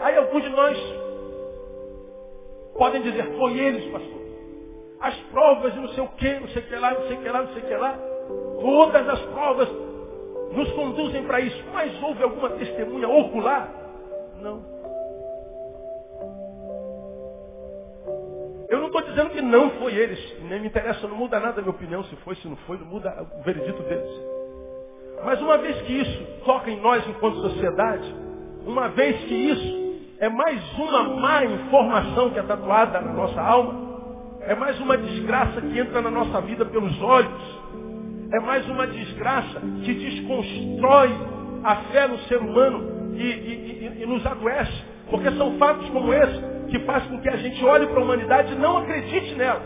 Aí 0.00 0.16
alguns 0.16 0.42
de 0.42 0.48
nós 0.48 0.78
podem 2.78 3.02
dizer, 3.02 3.36
foi 3.36 3.58
eles, 3.58 3.84
pastor. 3.92 4.18
As 5.00 5.14
provas 5.30 5.74
e 5.74 5.78
não 5.78 5.88
sei 5.88 6.02
o 6.02 6.08
que, 6.08 6.40
não 6.40 6.48
sei 6.48 6.62
o 6.62 6.66
que 6.66 6.74
lá, 6.74 6.94
não 6.94 7.06
sei 7.06 7.16
o 7.18 7.20
que 7.20 7.28
lá, 7.28 7.42
não 7.42 7.52
sei 7.52 7.62
o 7.62 7.66
que 7.66 7.74
lá. 7.74 8.07
Todas 8.60 9.08
as 9.08 9.20
provas 9.26 9.68
nos 10.52 10.70
conduzem 10.72 11.24
para 11.24 11.40
isso. 11.40 11.62
Mas 11.72 12.02
houve 12.02 12.22
alguma 12.22 12.50
testemunha 12.50 13.08
ocular? 13.08 13.68
Não. 14.40 14.62
Eu 18.68 18.80
não 18.80 18.86
estou 18.88 19.02
dizendo 19.02 19.30
que 19.30 19.40
não 19.40 19.70
foi 19.72 19.94
eles. 19.94 20.42
Nem 20.42 20.60
me 20.60 20.68
interessa, 20.68 21.08
não 21.08 21.16
muda 21.16 21.40
nada 21.40 21.60
a 21.60 21.62
minha 21.62 21.74
opinião. 21.74 22.04
Se 22.04 22.16
foi, 22.16 22.36
se 22.36 22.46
não 22.46 22.56
foi, 22.56 22.76
não 22.78 22.86
muda 22.86 23.26
o 23.38 23.42
veredito 23.42 23.82
deles. 23.84 24.38
Mas 25.24 25.40
uma 25.40 25.58
vez 25.58 25.80
que 25.82 25.92
isso 25.92 26.26
toca 26.44 26.70
em 26.70 26.80
nós 26.80 27.06
enquanto 27.08 27.40
sociedade, 27.40 28.14
uma 28.64 28.88
vez 28.88 29.16
que 29.24 29.34
isso 29.34 29.88
é 30.20 30.28
mais 30.28 30.60
uma 30.78 31.02
má 31.20 31.44
informação 31.44 32.30
que 32.30 32.38
é 32.38 32.42
tatuada 32.42 33.00
na 33.00 33.12
nossa 33.12 33.40
alma. 33.40 33.88
É 34.42 34.54
mais 34.54 34.78
uma 34.80 34.96
desgraça 34.96 35.60
que 35.60 35.78
entra 35.78 36.00
na 36.00 36.10
nossa 36.10 36.40
vida 36.42 36.64
pelos 36.64 37.00
olhos. 37.02 37.47
É 38.30 38.40
mais 38.40 38.68
uma 38.68 38.86
desgraça 38.86 39.60
que 39.84 39.94
desconstrói 39.94 41.10
a 41.64 41.76
fé 41.92 42.06
no 42.06 42.18
ser 42.20 42.36
humano 42.38 43.14
e, 43.14 43.22
e, 43.22 43.92
e, 43.98 44.02
e 44.02 44.06
nos 44.06 44.24
adoece. 44.26 44.84
Porque 45.10 45.30
são 45.32 45.56
fatos 45.58 45.88
como 45.88 46.12
esse 46.12 46.42
que 46.68 46.78
fazem 46.80 47.08
com 47.08 47.20
que 47.22 47.28
a 47.30 47.36
gente 47.36 47.64
olhe 47.64 47.86
para 47.86 48.00
a 48.00 48.04
humanidade 48.04 48.52
e 48.52 48.56
não 48.56 48.76
acredite 48.76 49.34
nela. 49.34 49.62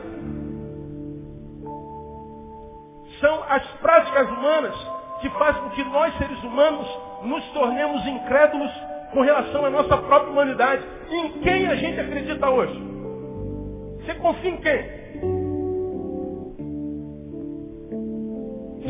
São 3.20 3.42
as 3.48 3.66
práticas 3.80 4.28
humanas 4.28 4.74
que 5.20 5.30
fazem 5.30 5.62
com 5.62 5.70
que 5.70 5.84
nós, 5.84 6.16
seres 6.16 6.42
humanos, 6.44 6.86
nos 7.24 7.44
tornemos 7.50 8.06
incrédulos 8.06 8.72
com 9.12 9.22
relação 9.22 9.66
à 9.66 9.70
nossa 9.70 9.96
própria 9.96 10.30
humanidade. 10.30 10.84
Em 11.10 11.30
quem 11.40 11.66
a 11.66 11.74
gente 11.74 11.98
acredita 11.98 12.48
hoje? 12.48 12.80
Você 13.98 14.14
confia 14.14 14.50
em 14.50 14.56
quem? 14.58 15.01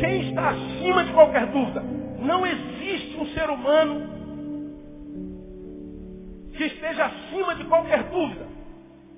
Quem 0.03 0.19
está 0.27 0.49
acima 0.49 1.05
de 1.05 1.13
qualquer 1.13 1.45
dúvida? 1.45 1.81
Não 2.19 2.45
existe 2.45 3.17
um 3.17 3.25
ser 3.27 3.49
humano 3.49 4.01
que 6.57 6.65
esteja 6.65 7.05
acima 7.05 7.55
de 7.55 7.63
qualquer 7.63 8.03
dúvida. 8.03 8.45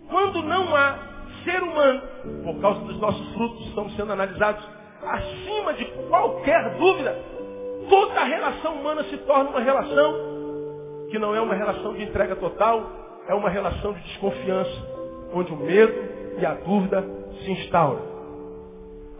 Quando 0.07 0.43
não 0.43 0.75
há 0.75 0.99
ser 1.43 1.63
humano, 1.63 2.03
por 2.43 2.61
causa 2.61 2.81
dos 2.81 2.99
nossos 2.99 3.33
frutos 3.33 3.65
estão 3.65 3.89
sendo 3.91 4.13
analisados, 4.13 4.63
acima 5.01 5.73
de 5.73 5.85
qualquer 6.07 6.77
dúvida, 6.77 7.17
toda 7.89 8.23
relação 8.23 8.75
humana 8.75 9.03
se 9.05 9.17
torna 9.17 9.49
uma 9.49 9.61
relação 9.61 10.13
que 11.09 11.17
não 11.17 11.35
é 11.35 11.41
uma 11.41 11.55
relação 11.55 11.95
de 11.95 12.03
entrega 12.03 12.35
total, 12.35 13.23
é 13.27 13.33
uma 13.33 13.49
relação 13.49 13.91
de 13.93 14.01
desconfiança, 14.01 14.87
onde 15.33 15.51
o 15.51 15.57
medo 15.57 15.95
e 16.37 16.45
a 16.45 16.53
dúvida 16.53 17.03
se 17.43 17.51
instauram. 17.53 18.14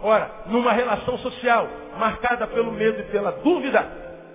Ora, 0.02 0.30
numa 0.48 0.72
relação 0.72 1.18
social 1.20 1.68
marcada 1.98 2.48
pelo 2.48 2.72
medo 2.72 3.00
e 3.00 3.04
pela 3.04 3.32
dúvida, 3.32 3.86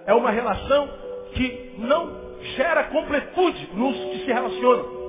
é 0.06 0.14
uma 0.14 0.30
relação 0.30 0.88
que 1.34 1.74
não 1.78 2.10
gera 2.56 2.84
completude 2.84 3.68
nos 3.74 3.96
que 3.96 4.24
se 4.24 4.32
relacionam. 4.32 5.00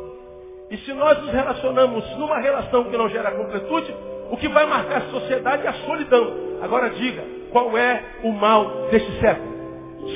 E 0.70 0.78
se 0.78 0.94
nós 0.94 1.18
nos 1.20 1.32
relacionamos 1.32 2.18
numa 2.18 2.40
relação 2.40 2.86
que 2.86 2.98
não 2.98 3.10
gera 3.10 3.32
completude, 3.32 3.94
O 4.32 4.38
que 4.38 4.48
vai 4.48 4.66
marcar 4.66 5.00
a 5.00 5.12
sociedade 5.12 5.68
é 5.68 5.70
a 5.70 5.74
solidão. 5.86 6.34
Agora 6.62 6.90
diga, 6.92 7.22
qual 7.52 7.78
é 7.78 8.02
o 8.24 8.32
mal 8.32 8.88
deste 8.90 9.20
século? 9.20 9.52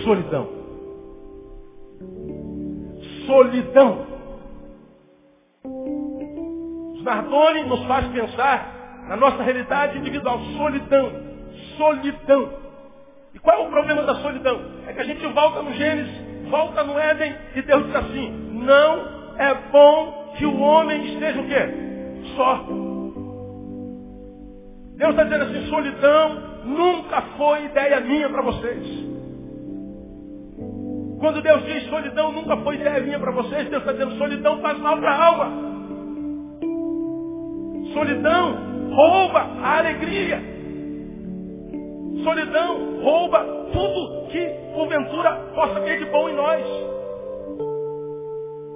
Solidão. 0.06 0.48
Solidão. 3.28 4.08
Nardoni 7.04 7.64
nos 7.66 7.84
faz 7.86 8.08
pensar 8.08 8.75
na 9.08 9.16
nossa 9.16 9.44
realidade 9.44 9.98
individual. 9.98 10.40
Solidão. 10.58 11.12
Solidão. 11.78 12.50
E 13.34 13.40
qual 13.40 13.64
é 13.64 13.68
o 13.68 13.70
problema 13.70 14.04
da 14.04 14.16
solidão? 14.16 14.62
É 14.88 14.94
que 14.94 15.02
a 15.02 15.04
gente 15.04 15.26
volta 15.28 15.62
no 15.62 15.74
Gênesis, 15.74 16.50
volta 16.50 16.84
no 16.84 16.98
Éden 16.98 17.36
e 17.56 17.62
Deus 17.62 17.86
diz 17.86 17.96
assim, 17.96 18.30
não 18.54 19.36
é 19.38 19.54
bom 19.72 20.34
que 20.38 20.46
o 20.46 20.60
homem 20.60 21.14
esteja 21.14 21.42
o 21.42 21.48
quê? 21.48 21.68
Só. 22.36 22.66
Deus 24.96 25.12
está 25.12 25.24
dizendo 25.26 25.44
assim, 25.44 25.68
solidão 25.68 26.42
nunca 26.64 27.22
foi 27.38 27.66
ideia 27.66 28.00
minha 28.00 28.30
para 28.30 28.42
vocês. 28.42 29.06
Quando 31.20 31.42
Deus 31.42 31.64
diz 31.66 31.90
solidão 31.90 32.32
nunca 32.32 32.56
foi 32.58 32.76
ideia 32.76 33.02
minha 33.02 33.20
para 33.20 33.32
vocês, 33.32 33.70
Deus 33.70 33.82
está 33.82 33.92
dizendo 33.92 34.18
solidão 34.18 34.62
faz 34.62 34.80
mal 34.80 34.98
para 34.98 35.12
a 35.12 35.26
alma. 35.26 35.52
Solidão 37.94 38.75
rouba 38.96 39.40
a 39.62 39.78
alegria. 39.80 40.42
Solidão 42.24 43.02
rouba 43.04 43.46
tudo 43.74 44.28
que 44.32 44.46
porventura 44.74 45.36
possa 45.54 45.82
ter 45.82 46.00
de 46.00 46.06
bom 46.06 46.30
em 46.30 46.36
nós. 46.36 46.66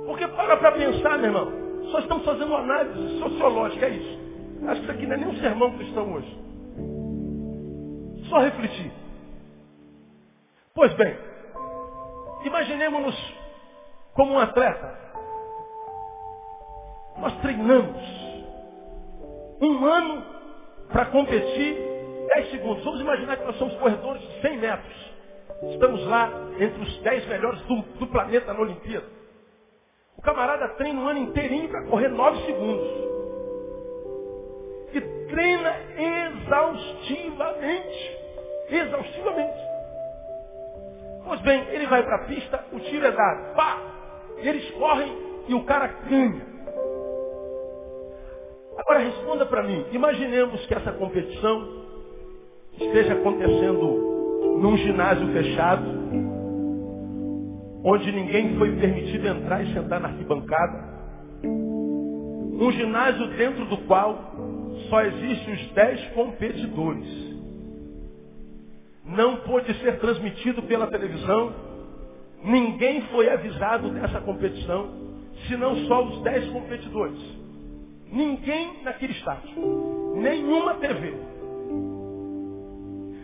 Porque 0.05 0.27
para 0.27 0.57
para 0.57 0.71
pensar, 0.73 1.17
meu 1.17 1.27
irmão, 1.27 1.51
só 1.91 1.99
estamos 1.99 2.25
fazendo 2.25 2.47
uma 2.47 2.59
análise 2.59 3.19
sociológica, 3.19 3.85
é 3.85 3.89
isso. 3.89 4.19
Acho 4.67 4.81
que 4.81 4.87
isso 4.87 4.91
aqui 4.91 5.07
não 5.07 5.13
é 5.13 5.17
nem 5.17 5.27
um 5.29 5.37
sermão 5.37 5.71
cristão 5.77 6.13
hoje. 6.13 6.39
Só 8.29 8.39
refletir. 8.39 8.91
Pois 10.75 10.93
bem, 10.93 11.17
imaginemos-nos 12.43 13.33
como 14.13 14.33
um 14.33 14.39
atleta. 14.39 14.99
Nós 17.17 17.33
treinamos 17.41 18.18
um 19.61 19.85
ano 19.85 20.23
para 20.91 21.05
competir 21.05 21.75
10 22.35 22.51
segundos. 22.51 22.83
Vamos 22.83 23.01
imaginar 23.01 23.37
que 23.37 23.45
nós 23.45 23.57
somos 23.57 23.75
corredores 23.75 24.21
de 24.21 24.41
100 24.41 24.57
metros. 24.57 25.09
Estamos 25.71 26.05
lá 26.05 26.29
entre 26.59 26.81
os 26.81 27.01
10 27.01 27.27
melhores 27.27 27.61
do, 27.63 27.81
do 27.99 28.07
planeta 28.07 28.53
na 28.53 28.61
Olimpíada. 28.61 29.05
O 30.17 30.21
camarada 30.21 30.67
treina 30.75 30.99
um 30.99 31.07
ano 31.07 31.19
inteirinho 31.19 31.69
para 31.69 31.85
correr 31.85 32.09
9 32.09 32.45
segundos 32.45 33.09
que 34.91 35.01
treina 35.01 35.75
exaustivamente. 35.97 38.17
Exaustivamente. 38.69 39.69
Pois 41.25 41.41
bem, 41.41 41.67
ele 41.69 41.87
vai 41.87 42.03
para 42.03 42.15
a 42.15 42.25
pista, 42.25 42.63
o 42.71 42.79
tiro 42.79 43.05
é 43.05 43.11
dado. 43.11 43.55
Pá! 43.55 43.77
Eles 44.37 44.69
correm 44.71 45.15
e 45.47 45.53
o 45.53 45.63
cara 45.65 45.87
ganha. 46.09 46.41
Agora 48.79 48.99
responda 48.99 49.45
para 49.45 49.63
mim. 49.63 49.85
Imaginemos 49.91 50.65
que 50.65 50.73
essa 50.73 50.93
competição 50.93 51.67
esteja 52.79 53.13
acontecendo 53.13 54.57
num 54.61 54.77
ginásio 54.77 55.27
fechado, 55.33 55.85
onde 57.83 58.09
ninguém 58.09 58.57
foi 58.57 58.73
permitido 58.77 59.27
entrar 59.27 59.63
e 59.63 59.73
sentar 59.73 59.99
na 59.99 60.07
arquibancada. 60.07 60.99
Um 61.43 62.71
ginásio 62.71 63.27
dentro 63.35 63.65
do 63.65 63.77
qual 63.79 64.17
só 64.89 65.01
existem 65.01 65.53
os 65.55 65.71
dez 65.71 66.01
competidores. 66.11 67.37
Não 69.03 69.37
pôde 69.37 69.73
ser 69.79 69.99
transmitido 69.99 70.63
pela 70.63 70.87
televisão. 70.87 71.53
Ninguém 72.45 73.01
foi 73.11 73.29
avisado 73.29 73.89
dessa 73.89 74.21
competição, 74.21 74.89
senão 75.49 75.75
só 75.85 76.05
os 76.05 76.21
dez 76.21 76.47
competidores. 76.49 77.38
Ninguém 78.11 78.83
naquele 78.83 79.13
estádio. 79.13 79.49
Nenhuma 80.15 80.75
TV. 80.75 81.13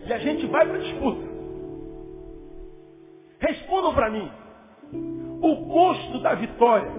E 0.08 0.14
a 0.14 0.18
gente 0.20 0.46
vai 0.48 0.66
para 0.66 0.76
a 0.76 0.82
disputa. 0.82 1.28
Respondam 3.40 3.94
para 3.94 4.10
mim. 4.12 4.32
O 5.42 5.56
gosto 5.66 6.20
da 6.20 6.36
vitória, 6.36 6.92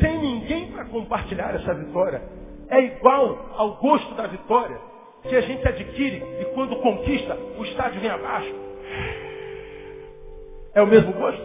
sem 0.00 0.18
ninguém 0.18 0.70
para 0.72 0.84
compartilhar 0.86 1.54
essa 1.54 1.74
vitória, 1.74 2.22
é 2.68 2.80
igual 2.80 3.50
ao 3.56 3.76
gosto 3.76 4.14
da 4.14 4.26
vitória 4.26 4.78
que 5.22 5.34
a 5.34 5.40
gente 5.40 5.66
adquire 5.66 6.22
e 6.40 6.44
quando 6.54 6.76
conquista, 6.76 7.36
o 7.58 7.64
estádio 7.64 8.00
vem 8.00 8.10
abaixo. 8.10 8.54
É 10.74 10.82
o 10.82 10.86
mesmo 10.86 11.12
gosto? 11.12 11.42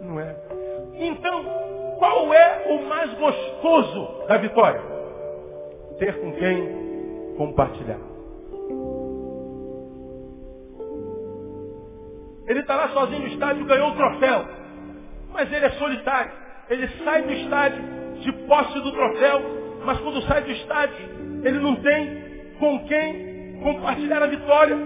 Não 0.00 0.18
é. 0.18 0.36
Então, 0.94 1.44
qual 1.98 2.32
é 2.32 2.64
o 2.68 2.88
mais 2.88 3.12
gostoso 3.14 4.26
da 4.26 4.38
vitória? 4.38 4.93
Ter 5.98 6.20
com 6.20 6.32
quem 6.32 7.34
compartilhar. 7.36 8.00
Ele 12.46 12.60
está 12.60 12.76
lá 12.76 12.88
sozinho 12.90 13.20
no 13.20 13.28
estádio, 13.28 13.64
ganhou 13.64 13.90
o 13.90 13.96
troféu. 13.96 14.44
Mas 15.32 15.52
ele 15.52 15.64
é 15.64 15.70
solitário. 15.70 16.32
Ele 16.68 16.88
sai 17.04 17.22
do 17.22 17.32
estádio 17.32 17.82
de 18.20 18.32
posse 18.46 18.80
do 18.80 18.92
troféu 18.92 19.64
mas 19.84 20.00
quando 20.00 20.22
sai 20.22 20.42
do 20.42 20.50
estádio, 20.50 20.96
ele 21.44 21.58
não 21.58 21.76
tem 21.76 22.54
com 22.58 22.86
quem 22.86 23.60
compartilhar 23.62 24.22
a 24.22 24.26
vitória. 24.26 24.76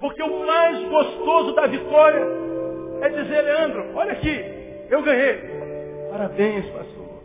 Porque 0.00 0.22
o 0.22 0.46
mais 0.46 0.88
gostoso 0.88 1.54
da 1.54 1.66
vitória 1.66 2.26
é 3.02 3.08
dizer, 3.08 3.42
Leandro, 3.42 3.96
olha 3.96 4.12
aqui, 4.12 4.44
eu 4.90 5.02
ganhei. 5.02 5.38
Parabéns, 6.10 6.66
pastor. 6.66 7.22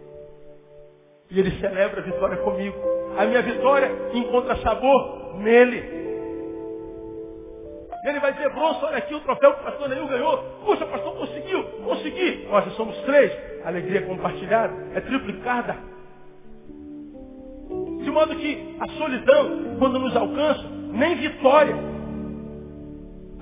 E 1.30 1.40
ele 1.40 1.60
celebra 1.60 2.02
a 2.02 2.04
vitória 2.04 2.38
comigo. 2.38 2.78
A 3.18 3.26
minha 3.26 3.42
vitória 3.42 3.92
encontra 4.14 4.56
sabor 4.58 5.38
nele. 5.40 5.96
Ele 8.06 8.20
vai 8.20 8.34
dizer, 8.34 8.54
Bronson, 8.54 8.86
olha 8.86 8.98
aqui 8.98 9.16
o 9.16 9.20
troféu 9.22 9.54
que 9.54 9.62
o 9.62 9.64
pastor 9.64 9.90
Neil 9.90 10.08
ganhou. 10.08 10.38
Puxa, 10.64 10.86
pastor, 10.86 11.16
conseguiu, 11.18 11.64
consegui. 11.84 12.46
Nós 12.48 12.72
somos 12.76 12.96
três. 13.02 13.32
Alegria 13.66 14.04
compartilhada 14.04 14.74
é 14.94 15.02
triplicada. 15.02 15.76
De 18.04 18.12
modo 18.12 18.36
que 18.36 18.78
a 18.80 18.88
solidão, 18.90 19.78
quando 19.80 19.98
nos 19.98 20.16
alcança, 20.16 20.64
nem 20.94 21.16
vitória 21.16 21.96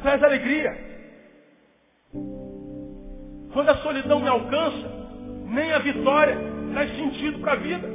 traz 0.04 0.22
alegria. 0.22 0.78
Quando 3.54 3.70
a 3.70 3.78
solidão 3.78 4.20
me 4.20 4.28
alcança, 4.28 4.92
nem 5.48 5.72
a 5.72 5.80
vitória 5.80 6.36
traz 6.74 6.96
sentido 6.96 7.40
para 7.40 7.54
a 7.54 7.56
vida. 7.56 7.88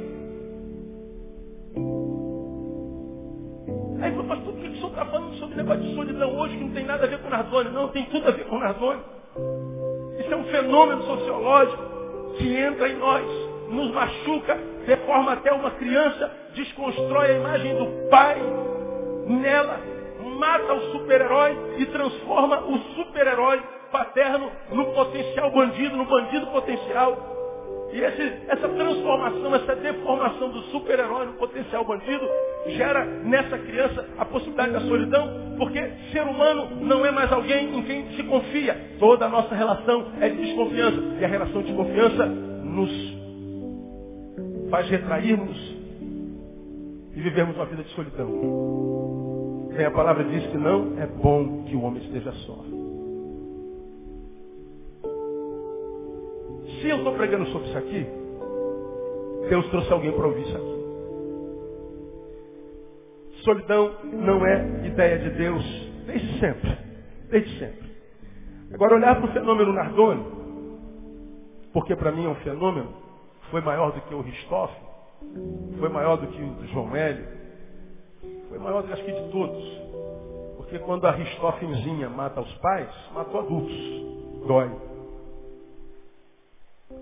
Aí, 4.01 4.11
pastor, 4.13 4.53
por 4.53 4.61
que 4.61 4.67
o 4.69 4.75
senhor 4.75 4.89
está 4.89 5.05
falando 5.05 5.35
sobre 5.35 5.57
negócio 5.57 5.83
de 5.83 5.95
solidão 5.95 6.39
hoje 6.39 6.57
que 6.57 6.63
não 6.63 6.71
tem 6.71 6.85
nada 6.85 7.03
a 7.03 7.07
ver 7.07 7.19
com 7.19 7.29
Nardone? 7.29 7.69
Não, 7.71 7.89
tem 7.89 8.05
tudo 8.05 8.29
a 8.29 8.31
ver 8.31 8.45
com 8.45 8.57
Nardone. 8.57 9.01
Isso 10.19 10.33
é 10.33 10.37
um 10.37 10.45
fenômeno 10.45 11.03
sociológico 11.03 11.83
que 12.37 12.55
entra 12.55 12.87
em 12.87 12.95
nós, 12.95 13.25
nos 13.69 13.91
machuca, 13.91 14.57
deforma 14.85 15.33
até 15.33 15.51
uma 15.51 15.71
criança, 15.71 16.31
desconstrói 16.55 17.31
a 17.31 17.37
imagem 17.37 17.75
do 17.75 18.09
pai 18.09 18.41
nela, 19.27 19.79
mata 20.39 20.73
o 20.73 20.91
super-herói 20.93 21.57
e 21.79 21.85
transforma 21.87 22.61
o 22.61 22.77
super-herói 22.95 23.61
paterno 23.91 24.51
no 24.71 24.85
potencial 24.93 25.51
bandido, 25.51 25.97
no 25.97 26.05
bandido 26.05 26.47
potencial. 26.47 27.37
E 27.91 27.99
esse, 27.99 28.21
essa 28.47 28.69
transformação, 28.69 29.55
essa 29.55 29.75
deformação 29.75 30.49
do 30.49 30.61
super-herói 30.63 31.25
no 31.25 31.33
potencial 31.33 31.83
bandido 31.83 32.27
gera 32.67 33.03
nessa 33.03 33.57
criança 33.57 34.05
a 34.17 34.25
possibilidade 34.25 34.73
da 34.73 34.81
solidão, 34.81 35.55
porque 35.57 35.81
ser 36.11 36.21
humano 36.21 36.69
não 36.81 37.03
é 37.03 37.09
mais 37.09 37.31
alguém 37.31 37.75
em 37.75 37.83
quem 37.83 38.11
se 38.15 38.23
confia. 38.23 38.95
Toda 38.99 39.25
a 39.25 39.29
nossa 39.29 39.55
relação 39.55 40.05
é 40.21 40.29
de 40.29 40.37
desconfiança. 40.37 41.01
E 41.19 41.25
a 41.25 41.27
relação 41.27 41.63
de 41.63 41.73
confiança 41.73 42.25
nos 42.27 42.91
faz 44.69 44.87
retrairmos 44.87 45.57
e 47.15 47.21
vivermos 47.21 47.55
uma 47.55 47.65
vida 47.65 47.83
de 47.83 47.89
solidão. 47.89 48.27
Bem, 49.75 49.85
a 49.85 49.91
palavra 49.91 50.23
diz 50.25 50.45
que 50.47 50.57
não 50.57 50.99
é 50.99 51.07
bom 51.07 51.63
que 51.63 51.75
o 51.75 51.81
homem 51.81 52.03
esteja 52.03 52.31
só. 52.45 52.63
Se 56.81 56.89
eu 56.89 56.97
estou 56.97 57.13
pregando 57.13 57.45
sobre 57.47 57.67
isso 57.67 57.77
aqui, 57.77 58.07
Deus 59.49 59.67
trouxe 59.69 59.91
alguém 59.91 60.11
para 60.11 60.27
ouvir 60.27 60.41
isso 60.41 60.55
aqui. 60.55 60.79
Solidão 63.43 63.95
não 64.03 64.45
é 64.45 64.85
ideia 64.85 65.19
de 65.19 65.29
Deus 65.31 65.63
desde 66.05 66.39
sempre. 66.39 66.77
Desde 67.29 67.59
sempre. 67.59 67.89
Agora 68.73 68.95
olhar 68.95 69.15
para 69.15 69.29
o 69.29 69.33
fenômeno 69.33 69.73
Nardone, 69.73 70.25
porque 71.73 71.95
para 71.95 72.11
mim 72.11 72.25
é 72.25 72.29
um 72.29 72.35
fenômeno, 72.35 72.93
foi 73.49 73.61
maior 73.61 73.91
do 73.91 74.01
que 74.01 74.13
o 74.13 74.21
Ristoff, 74.21 74.73
foi 75.79 75.89
maior 75.89 76.17
do 76.17 76.27
que 76.27 76.41
o 76.41 76.67
João 76.67 76.95
Hélio, 76.95 77.25
foi 78.49 78.59
maior 78.59 78.85
acho 78.91 79.03
que 79.03 79.11
de 79.11 79.31
todos. 79.31 79.81
Porque 80.57 80.79
quando 80.79 81.05
a 81.07 81.11
Ristoffenzinha 81.11 82.09
mata 82.09 82.41
os 82.41 82.53
pais, 82.57 82.89
matou 83.13 83.41
adultos, 83.41 83.75
dói. 84.47 84.88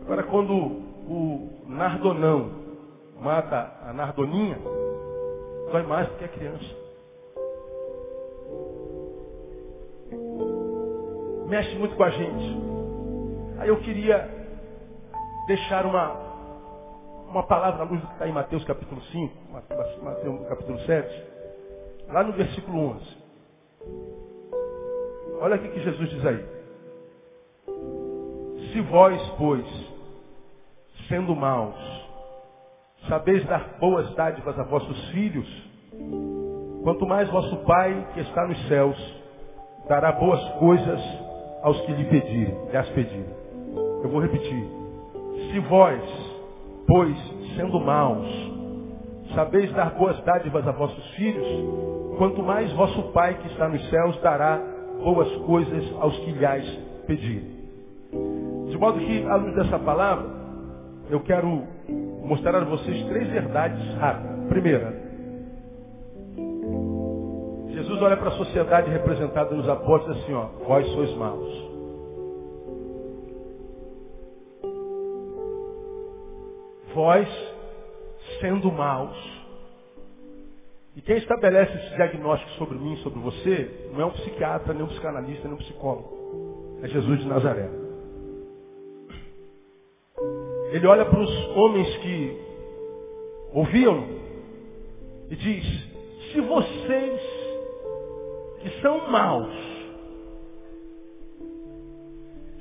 Agora 0.08 0.24
quando 0.24 0.54
o 0.54 1.50
Nardonão 1.68 2.50
mata 3.20 3.74
a 3.86 3.92
Nardoninha, 3.92 4.58
dói 5.70 5.84
mais 5.84 6.08
do 6.08 6.16
que 6.16 6.24
a 6.24 6.30
criança. 6.30 6.66
Mexe 11.50 11.76
muito 11.76 11.94
com 11.98 12.04
a 12.06 12.10
gente. 12.10 12.58
Aí 13.60 13.68
eu 13.68 13.82
queria 13.82 14.30
deixar 15.48 15.86
uma, 15.86 16.14
uma 17.30 17.44
palavra 17.44 17.82
à 17.82 17.86
luz 17.86 18.00
do 18.00 18.08
que 18.08 18.14
está 18.14 18.30
em 18.30 18.32
Mateus 18.32 18.64
capítulo 18.64 19.02
5, 19.02 19.34
Mateus 19.52 20.48
capítulo 20.48 20.80
7, 20.86 21.24
lá 22.08 22.24
no 22.24 22.32
versículo 22.32 22.80
11. 22.92 23.18
Olha 25.42 25.58
o 25.58 25.60
que 25.60 25.82
Jesus 25.82 26.10
diz 26.12 26.26
aí. 26.26 26.46
Se 28.72 28.80
vós, 28.80 29.22
pois, 29.38 29.87
sendo 31.08 31.36
maus, 31.36 31.76
sabeis 33.08 33.46
dar 33.46 33.78
boas 33.80 34.14
dádivas 34.16 34.58
a 34.60 34.64
vossos 34.64 35.10
filhos, 35.10 35.48
quanto 36.84 37.06
mais 37.06 37.30
vosso 37.30 37.56
Pai 37.58 38.08
que 38.14 38.20
está 38.22 38.46
nos 38.48 38.68
céus 38.68 38.98
dará 39.88 40.12
boas 40.12 40.42
coisas 40.60 41.02
aos 41.64 41.80
que 41.82 41.94
lhe 41.94 42.06
pedirem, 42.06 42.58
lhe 42.70 42.78
as 42.78 42.90
pedirem. 42.90 43.26
Eu 44.04 44.10
vou 44.10 44.22
repetir. 44.22 44.70
Se 45.52 45.60
vós, 45.62 46.02
pois, 46.86 47.18
sendo 47.56 47.80
maus, 47.80 48.28
sabeis 49.34 49.72
dar 49.74 49.92
boas 49.92 50.20
dádivas 50.24 50.68
a 50.68 50.72
vossos 50.72 51.10
filhos, 51.12 51.48
quanto 52.18 52.44
mais 52.44 52.72
vosso 52.74 53.04
Pai 53.14 53.36
que 53.36 53.48
está 53.48 53.70
nos 53.70 53.90
céus 53.90 54.20
dará 54.22 54.62
boas 55.04 55.32
coisas 55.46 55.94
aos 56.00 56.18
que 56.20 56.32
lhe 56.32 56.46
pedirem. 57.06 57.58
De 58.70 58.78
modo 58.78 59.00
que, 59.00 59.26
à 59.26 59.36
luz 59.36 59.56
dessa 59.56 59.80
palavra, 59.80 60.37
eu 61.10 61.22
quero 61.22 61.64
mostrar 62.24 62.56
a 62.56 62.66
vocês 62.66 63.06
três 63.08 63.30
verdades 63.30 63.94
rápidas. 63.96 64.48
Primeira, 64.50 65.08
Jesus 67.70 68.02
olha 68.02 68.18
para 68.18 68.30
a 68.30 68.38
sociedade 68.38 68.90
representada 68.90 69.56
nos 69.56 69.68
apóstolos 69.70 70.18
assim, 70.24 70.34
ó, 70.34 70.48
vós 70.66 70.86
sois 70.88 71.14
maus. 71.16 71.68
Vós 76.94 77.28
sendo 78.42 78.72
maus. 78.72 79.38
E 80.96 81.02
quem 81.02 81.18
estabelece 81.18 81.72
esse 81.78 81.96
diagnóstico 81.96 82.52
sobre 82.54 82.78
mim, 82.78 82.98
sobre 82.98 83.20
você, 83.20 83.90
não 83.94 84.02
é 84.02 84.06
um 84.06 84.12
psiquiatra, 84.12 84.74
nem 84.74 84.84
um 84.84 84.88
psicanalista, 84.88 85.48
nem 85.48 85.54
um 85.54 85.58
psicólogo. 85.58 86.80
É 86.82 86.88
Jesus 86.88 87.20
de 87.20 87.28
Nazaré. 87.28 87.87
Ele 90.72 90.86
olha 90.86 91.06
para 91.06 91.20
os 91.20 91.48
homens 91.56 91.98
que 91.98 92.38
ouviam 93.54 94.08
e 95.30 95.36
diz, 95.36 95.66
se 96.32 96.42
vocês 96.42 97.22
que 98.60 98.82
são 98.82 99.10
maus. 99.10 99.54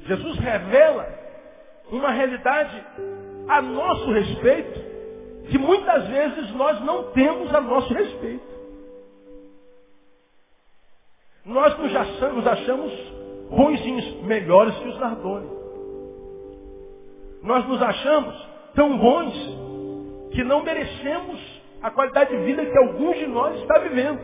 Jesus 0.07 0.39
revela 0.39 1.09
uma 1.91 2.11
realidade 2.11 2.85
a 3.49 3.63
nosso 3.63 4.13
respeito 4.13 4.87
que 5.49 5.59
muitas 5.59 6.07
vezes 6.09 6.53
nós 6.55 6.81
não 6.85 7.11
temos 7.13 7.55
a 7.55 7.61
nosso 7.61 7.93
respeito. 7.93 8.57
Nós 11.45 11.79
nos 11.79 11.95
achamos, 11.95 12.37
nos 12.37 12.47
achamos 12.47 12.93
bonzinhos, 13.51 14.23
melhores 14.23 14.77
que 14.79 14.89
os 14.89 14.99
Nardoni. 14.99 15.66
Nós 17.43 17.67
nos 17.67 17.81
achamos 17.83 18.35
tão 18.75 18.97
bons 18.99 19.35
que 20.33 20.45
não 20.45 20.63
merecemos 20.63 21.41
a 21.83 21.91
qualidade 21.91 22.37
de 22.37 22.45
vida 22.45 22.65
que 22.65 22.79
alguns 22.79 23.17
de 23.17 23.27
nós 23.27 23.61
está 23.61 23.79
vivendo. 23.79 24.21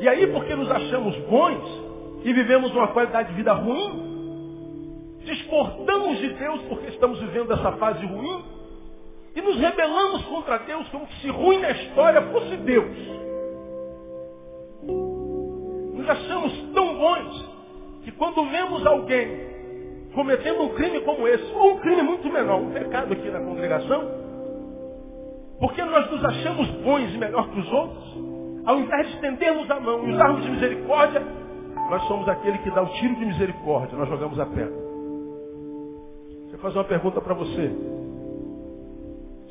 E 0.00 0.08
aí, 0.08 0.26
porque 0.28 0.54
nos 0.54 0.70
achamos 0.70 1.16
bons 1.26 1.90
e 2.24 2.32
vivemos 2.32 2.70
uma 2.72 2.88
qualidade 2.88 3.28
de 3.28 3.34
vida 3.34 3.52
ruim, 3.52 5.18
desportamos 5.24 6.18
de 6.18 6.30
Deus 6.34 6.62
porque 6.62 6.88
estamos 6.88 7.20
vivendo 7.20 7.52
essa 7.52 7.72
fase 7.72 8.04
ruim 8.06 8.44
e 9.34 9.40
nos 9.40 9.56
rebelamos 9.58 10.24
contra 10.24 10.58
Deus 10.58 10.88
como 10.88 11.06
se 11.20 11.28
ruim 11.28 11.60
na 11.60 11.70
história 11.70 12.22
fosse 12.32 12.56
Deus. 12.56 12.96
Nos 15.94 16.08
achamos 16.08 16.52
tão 16.74 16.96
bons 16.96 17.50
que 18.02 18.12
quando 18.12 18.44
vemos 18.46 18.86
alguém 18.86 19.59
cometendo 20.14 20.62
um 20.62 20.68
crime 20.70 21.00
como 21.00 21.26
esse, 21.28 21.52
ou 21.54 21.74
um 21.74 21.78
crime 21.78 22.02
muito 22.02 22.28
menor, 22.30 22.60
um 22.60 22.70
pecado 22.72 23.12
aqui 23.12 23.30
na 23.30 23.40
congregação, 23.40 24.10
porque 25.58 25.82
nós 25.84 26.10
nos 26.10 26.24
achamos 26.24 26.68
bons 26.82 27.14
e 27.14 27.18
melhor 27.18 27.48
que 27.50 27.60
os 27.60 27.72
outros, 27.72 28.18
ao 28.64 28.78
invés 28.78 29.06
de 29.06 29.14
estendermos 29.14 29.70
a 29.70 29.78
mão 29.78 30.06
e 30.06 30.12
usarmos 30.12 30.42
de 30.42 30.50
misericórdia, 30.50 31.22
nós 31.90 32.02
somos 32.04 32.28
aquele 32.28 32.58
que 32.58 32.70
dá 32.70 32.82
o 32.82 32.88
tiro 32.94 33.14
de 33.16 33.26
misericórdia, 33.26 33.96
nós 33.98 34.08
jogamos 34.08 34.38
a 34.38 34.46
pedra. 34.46 34.80
Deixa 36.42 36.56
eu 36.56 36.58
fazer 36.60 36.78
uma 36.78 36.84
pergunta 36.84 37.20
para 37.20 37.34
você. 37.34 37.70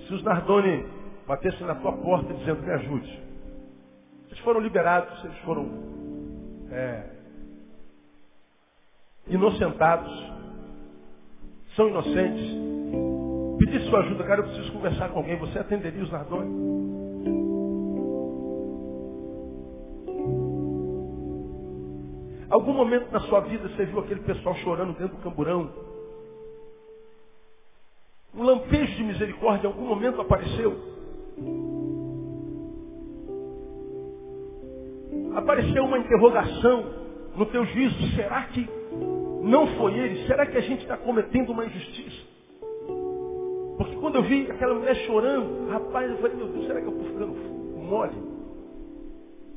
Se 0.08 0.14
os 0.14 0.24
Nardoni 0.24 0.86
batessem 1.28 1.68
na 1.68 1.76
tua 1.76 1.94
porta 1.94 2.34
dizendo 2.34 2.64
me 2.64 2.72
ajude, 2.72 3.24
eles 4.28 4.40
foram 4.40 4.60
liberados, 4.60 5.24
eles 5.24 5.38
foram 5.40 5.70
é, 6.72 7.04
inocentados, 9.28 10.29
são 11.80 11.88
inocentes, 11.88 12.46
pedir 13.58 13.80
sua 13.90 14.00
ajuda, 14.00 14.26
cara, 14.26 14.42
eu 14.42 14.48
preciso 14.48 14.70
conversar 14.74 15.08
com 15.12 15.20
alguém, 15.20 15.38
você 15.38 15.60
atenderia 15.60 16.04
os 16.04 16.12
Nardoni? 16.12 16.70
Algum 22.50 22.74
momento 22.74 23.10
na 23.14 23.22
sua 23.22 23.40
vida 23.42 23.70
você 23.70 23.86
viu 23.86 24.00
aquele 24.00 24.20
pessoal 24.20 24.56
chorando 24.56 24.92
dentro 24.98 25.16
do 25.16 25.24
camburão? 25.24 25.72
Um 28.36 28.44
lampejo 28.44 28.98
de 28.98 29.04
misericórdia 29.06 29.68
em 29.68 29.72
algum 29.72 29.88
momento 29.88 30.20
apareceu? 30.20 30.76
Apareceu 35.34 35.86
uma 35.86 36.00
interrogação 36.00 36.84
no 37.38 37.46
teu 37.46 37.66
juízo. 37.68 38.16
Será 38.18 38.44
que 38.48 38.79
não 39.50 39.66
foi 39.78 39.98
ele? 39.98 40.28
Será 40.28 40.46
que 40.46 40.58
a 40.58 40.62
gente 40.62 40.84
está 40.84 40.96
cometendo 40.96 41.52
uma 41.52 41.66
injustiça? 41.66 42.28
Porque 43.78 43.96
quando 43.96 44.16
eu 44.16 44.24
vi 44.24 44.50
aquela 44.52 44.76
mulher 44.76 44.96
chorando, 45.08 45.70
rapaz, 45.70 46.10
eu 46.12 46.18
falei, 46.18 46.38
meu 46.38 46.48
Deus, 46.48 46.68
será 46.68 46.80
que 46.80 46.88
eu 46.88 46.92
estou 46.92 47.08
ficando 47.08 47.34
mole? 47.78 48.14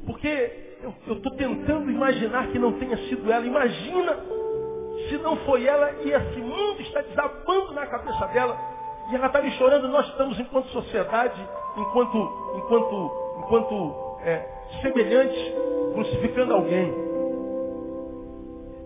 Porque 0.06 0.50
eu 0.82 1.14
estou 1.14 1.32
tentando 1.32 1.90
imaginar 1.90 2.48
que 2.48 2.58
não 2.58 2.72
tenha 2.72 2.96
sido 3.08 3.30
ela. 3.30 3.44
Imagina 3.44 4.16
se 5.08 5.18
não 5.18 5.36
foi 5.44 5.66
ela 5.66 5.92
e 6.02 6.10
esse 6.10 6.40
mundo 6.40 6.80
está 6.80 7.02
desabando 7.02 7.74
na 7.74 7.86
cabeça 7.86 8.26
dela. 8.28 8.58
E 9.10 9.14
ela 9.14 9.26
está 9.26 9.40
ali 9.40 9.50
chorando. 9.52 9.88
Nós 9.88 10.06
estamos, 10.08 10.40
enquanto 10.40 10.68
sociedade, 10.68 11.40
enquanto, 11.76 12.16
enquanto, 12.56 13.12
enquanto 13.40 14.16
é, 14.24 14.48
semelhantes, 14.80 15.54
crucificando 15.92 16.54
alguém. 16.54 17.11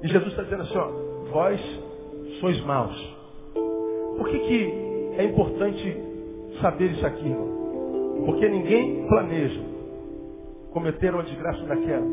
E 0.07 0.09
Jesus 0.09 0.29
está 0.29 0.45
dizendo 0.45 0.62
assim, 0.62 0.79
ó, 0.79 0.88
vós 1.33 1.61
sois 2.38 2.61
maus. 2.61 3.16
Por 4.16 4.29
que, 4.29 4.38
que 4.38 5.14
é 5.19 5.25
importante 5.25 6.01
saber 6.61 6.92
isso 6.92 7.05
aqui, 7.05 7.27
irmão? 7.27 8.23
Porque 8.25 8.49
ninguém 8.49 9.05
planeja 9.09 9.61
cometeram 10.73 11.19
a 11.19 11.23
desgraça 11.23 11.61
daquela. 11.64 12.07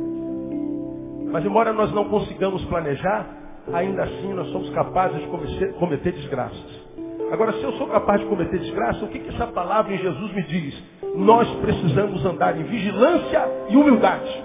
Mas 1.32 1.46
embora 1.46 1.72
nós 1.72 1.94
não 1.94 2.06
consigamos 2.06 2.66
planejar, 2.66 3.28
ainda 3.72 4.06
assim 4.06 4.34
nós 4.34 4.48
somos 4.48 4.72
capazes 4.72 5.20
de 5.22 5.28
cometer, 5.28 5.74
cometer 5.74 6.14
desgraças. 6.14 6.84
Agora, 7.32 7.54
se 7.54 7.64
eu 7.64 7.74
sou 7.74 7.86
capaz 7.90 8.22
de 8.22 8.26
cometer 8.26 8.58
desgraça, 8.58 9.06
o 9.06 9.08
que, 9.10 9.20
que 9.20 9.30
essa 9.30 9.46
palavra 9.46 9.94
em 9.94 10.00
Jesus 10.00 10.34
me 10.34 10.42
diz? 10.48 10.84
Nós 11.16 11.48
precisamos 11.58 12.26
andar 12.26 12.60
em 12.60 12.64
vigilância 12.64 13.48
e 13.70 13.78
humildade. 13.78 14.44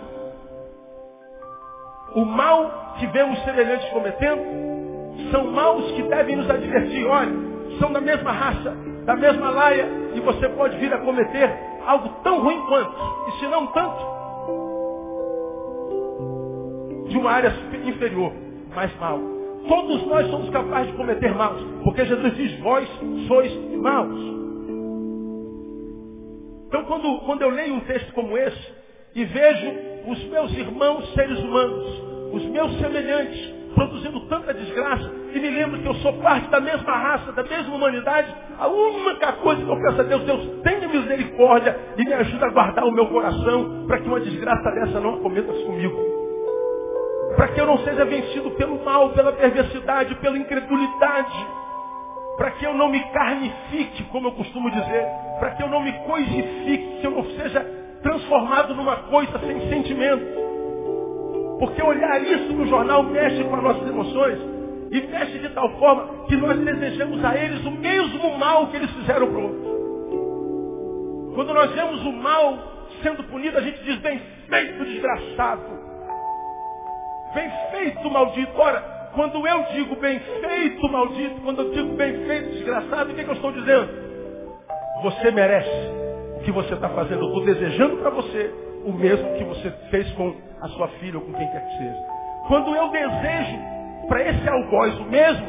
O 2.15 2.27
mal 2.27 2.88
que 2.99 3.07
vemos 3.09 3.39
semelhantes 3.45 3.89
cometendo 3.91 4.43
são 5.31 5.51
maus 5.51 5.91
que 5.93 6.03
devem 6.03 6.37
nos 6.37 6.49
advertir. 6.49 7.07
Olha, 7.07 7.33
são 7.79 7.93
da 7.93 8.01
mesma 8.01 8.33
raça, 8.33 8.77
da 9.05 9.17
mesma 9.17 9.51
laia, 9.51 9.89
e 10.15 10.21
você 10.21 10.49
pode 10.51 10.77
vir 10.79 10.93
a 10.93 10.99
cometer 10.99 11.51
algo 11.87 12.09
tão 12.23 12.43
ruim 12.43 12.61
quanto, 12.67 12.95
e 13.29 13.33
se 13.39 13.47
não 13.47 13.67
tanto, 13.69 14.19
de 17.09 17.17
uma 17.17 17.31
área 17.31 17.53
inferior, 17.85 18.33
mais 18.75 18.95
mal. 18.99 19.19
Todos 19.67 20.07
nós 20.07 20.31
somos 20.31 20.51
capazes 20.51 20.91
de 20.91 20.97
cometer 20.97 21.35
maus, 21.35 21.61
porque 21.83 22.05
Jesus 22.05 22.37
diz, 22.37 22.59
vós 22.61 22.89
sois 23.27 23.53
maus. 23.77 24.39
Então 26.67 26.85
quando, 26.85 27.21
quando 27.21 27.43
eu 27.43 27.51
leio 27.51 27.75
um 27.75 27.81
texto 27.81 28.13
como 28.13 28.37
esse 28.37 28.73
e 29.15 29.25
vejo 29.25 29.73
os 30.07 30.25
meus 30.25 30.53
irmãos 30.53 31.13
seres 31.15 31.39
humanos, 31.39 32.08
os 32.33 32.45
meus 32.45 32.79
semelhantes, 32.79 33.55
produzindo 33.75 34.21
tanta 34.23 34.53
desgraça, 34.53 35.11
e 35.33 35.39
me 35.39 35.51
lembro 35.51 35.81
que 35.81 35.87
eu 35.87 35.95
sou 35.97 36.13
parte 36.15 36.49
da 36.51 36.61
mesma 36.61 36.93
raça, 36.93 37.33
da 37.33 37.43
mesma 37.43 37.75
humanidade, 37.75 38.35
a 38.59 38.67
única 38.67 39.33
coisa 39.35 39.65
que 39.65 39.71
eu 39.71 39.81
peço 39.81 40.01
a 40.01 40.05
Deus, 40.05 40.23
Deus 40.25 40.63
tenha 40.63 40.89
misericórdia 40.89 41.79
e 41.97 42.05
me 42.05 42.13
ajuda 42.13 42.47
a 42.47 42.51
guardar 42.51 42.85
o 42.85 42.93
meu 42.93 43.07
coração 43.07 43.85
para 43.87 43.99
que 43.99 44.09
uma 44.09 44.21
desgraça 44.21 44.71
dessa 44.73 45.01
não 45.01 45.15
acometa 45.15 45.53
comigo. 45.53 45.97
Para 47.37 47.49
que 47.49 47.61
eu 47.61 47.67
não 47.67 47.79
seja 47.79 48.05
vencido 48.05 48.51
pelo 48.53 48.85
mal, 48.85 49.11
pela 49.11 49.33
perversidade, 49.33 50.15
pela 50.17 50.37
incredulidade, 50.37 51.47
para 52.37 52.51
que 52.53 52.65
eu 52.65 52.75
não 52.75 52.89
me 52.89 53.01
carnifique, 53.11 54.05
como 54.05 54.29
eu 54.29 54.33
costumo 54.33 54.71
dizer, 54.71 55.07
para 55.39 55.51
que 55.51 55.63
eu 55.63 55.69
não 55.69 55.83
me 55.83 55.93
coisifique, 56.05 57.01
que 57.01 57.07
eu 57.07 57.11
não 57.11 57.25
seja 57.25 57.61
transformado 58.03 58.75
numa 58.75 58.97
coisa 58.97 59.39
sem 59.41 59.69
sentimento. 59.69 60.48
Porque 61.59 61.83
olhar 61.83 62.23
isso 62.23 62.53
no 62.53 62.67
jornal 62.67 63.03
mexe 63.03 63.43
com 63.45 63.57
as 63.57 63.63
nossas 63.63 63.89
emoções 63.89 64.39
e 64.91 65.01
mexe 65.01 65.39
de 65.39 65.49
tal 65.51 65.69
forma 65.79 66.27
que 66.27 66.37
nós 66.37 66.59
desejamos 66.59 67.25
a 67.25 67.37
eles 67.37 67.65
o 67.65 67.71
mesmo 67.71 68.39
mal 68.39 68.69
que 68.69 68.77
eles 68.77 68.91
fizeram 68.93 69.27
para 69.29 69.39
outro. 69.39 69.69
Quando 71.35 71.53
nós 71.55 71.73
vemos 71.73 72.05
o 72.05 72.13
mal 72.13 72.59
sendo 73.03 73.25
punido, 73.25 73.59
a 73.59 73.61
gente 73.61 73.83
diz 73.85 73.99
bem 73.99 74.21
feito, 74.49 74.85
desgraçado. 74.85 75.79
Bem 77.35 77.51
feito, 77.71 78.11
maldito. 78.11 78.53
Ora, 78.57 78.81
quando 79.15 79.47
eu 79.47 79.65
digo 79.73 79.97
bem 79.97 80.19
feito, 80.19 80.89
maldito, 80.89 81.41
quando 81.43 81.63
eu 81.63 81.71
digo 81.73 81.95
bem 81.95 82.25
feito, 82.25 82.51
desgraçado, 82.51 83.11
o 83.11 83.15
que, 83.15 83.21
é 83.21 83.25
que 83.25 83.31
eu 83.31 83.35
estou 83.35 83.53
dizendo? 83.53 83.89
Você 85.03 85.31
merece 85.31 85.91
o 86.39 86.41
que 86.45 86.51
você 86.51 86.75
está 86.75 86.89
fazendo. 86.89 87.23
Eu 87.23 87.29
estou 87.29 87.45
desejando 87.45 87.97
para 87.99 88.11
você 88.11 88.68
o 88.85 88.93
mesmo 88.93 89.35
que 89.35 89.45
você 89.45 89.71
fez 89.91 90.11
com 90.13 90.35
a 90.61 90.69
sua 90.69 90.89
filha 91.01 91.19
ou 91.19 91.25
com 91.25 91.33
quem 91.33 91.49
quer 91.51 91.65
que 91.67 91.79
seja. 91.79 92.07
Quando 92.47 92.75
eu 92.75 92.89
desejo 92.91 93.59
para 94.09 94.23
esse 94.23 94.49
algoz 94.49 94.99
o 94.99 95.05
mesmo, 95.05 95.47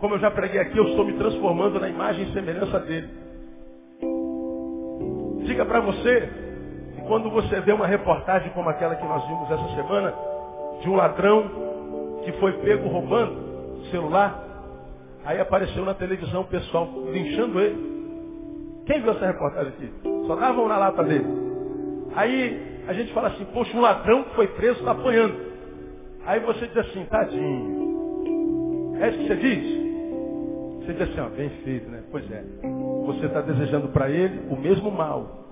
como 0.00 0.14
eu 0.14 0.18
já 0.18 0.30
preguei 0.30 0.60
aqui, 0.60 0.76
eu 0.76 0.88
estou 0.88 1.04
me 1.04 1.14
transformando 1.14 1.80
na 1.80 1.88
imagem 1.88 2.28
e 2.28 2.32
semelhança 2.32 2.78
dele. 2.80 3.08
Diga 5.44 5.64
para 5.64 5.80
você, 5.80 6.28
e 6.98 7.02
quando 7.06 7.30
você 7.30 7.60
vê 7.60 7.72
uma 7.72 7.86
reportagem 7.86 8.50
como 8.50 8.68
aquela 8.68 8.96
que 8.96 9.06
nós 9.06 9.26
vimos 9.26 9.50
essa 9.50 9.68
semana, 9.74 10.12
de 10.82 10.90
um 10.90 10.96
ladrão 10.96 11.50
que 12.24 12.32
foi 12.32 12.52
pego 12.58 12.88
roubando 12.88 13.86
celular. 13.90 14.42
Aí 15.24 15.40
apareceu 15.40 15.84
na 15.84 15.94
televisão 15.94 16.42
o 16.42 16.46
pessoal 16.46 16.88
linchando 17.10 17.60
ele. 17.60 17.96
Quem 18.86 19.00
viu 19.00 19.12
essa 19.12 19.26
reportagem 19.26 19.72
aqui? 19.72 19.92
Só 20.26 20.36
davam 20.36 20.68
na 20.68 20.76
lata 20.76 21.02
dele. 21.02 21.45
Aí 22.16 22.82
a 22.88 22.92
gente 22.94 23.12
fala 23.12 23.28
assim, 23.28 23.44
poxa, 23.52 23.76
um 23.76 23.80
ladrão 23.80 24.24
que 24.24 24.34
foi 24.34 24.48
preso 24.48 24.78
está 24.78 24.92
apanhando. 24.92 25.36
Aí 26.24 26.40
você 26.40 26.66
diz 26.66 26.76
assim, 26.78 27.04
tadinho. 27.04 28.96
É 29.00 29.08
isso 29.10 29.18
que 29.18 29.26
você 29.26 29.36
diz? 29.36 30.86
Você 30.86 30.92
diz 30.94 31.02
assim, 31.02 31.20
ó, 31.20 31.28
bem 31.28 31.50
feito, 31.62 31.90
né? 31.90 32.02
Pois 32.10 32.28
é. 32.32 32.42
Você 33.06 33.26
está 33.26 33.42
desejando 33.42 33.88
para 33.88 34.10
ele 34.10 34.48
o 34.50 34.56
mesmo 34.56 34.90
mal 34.90 35.44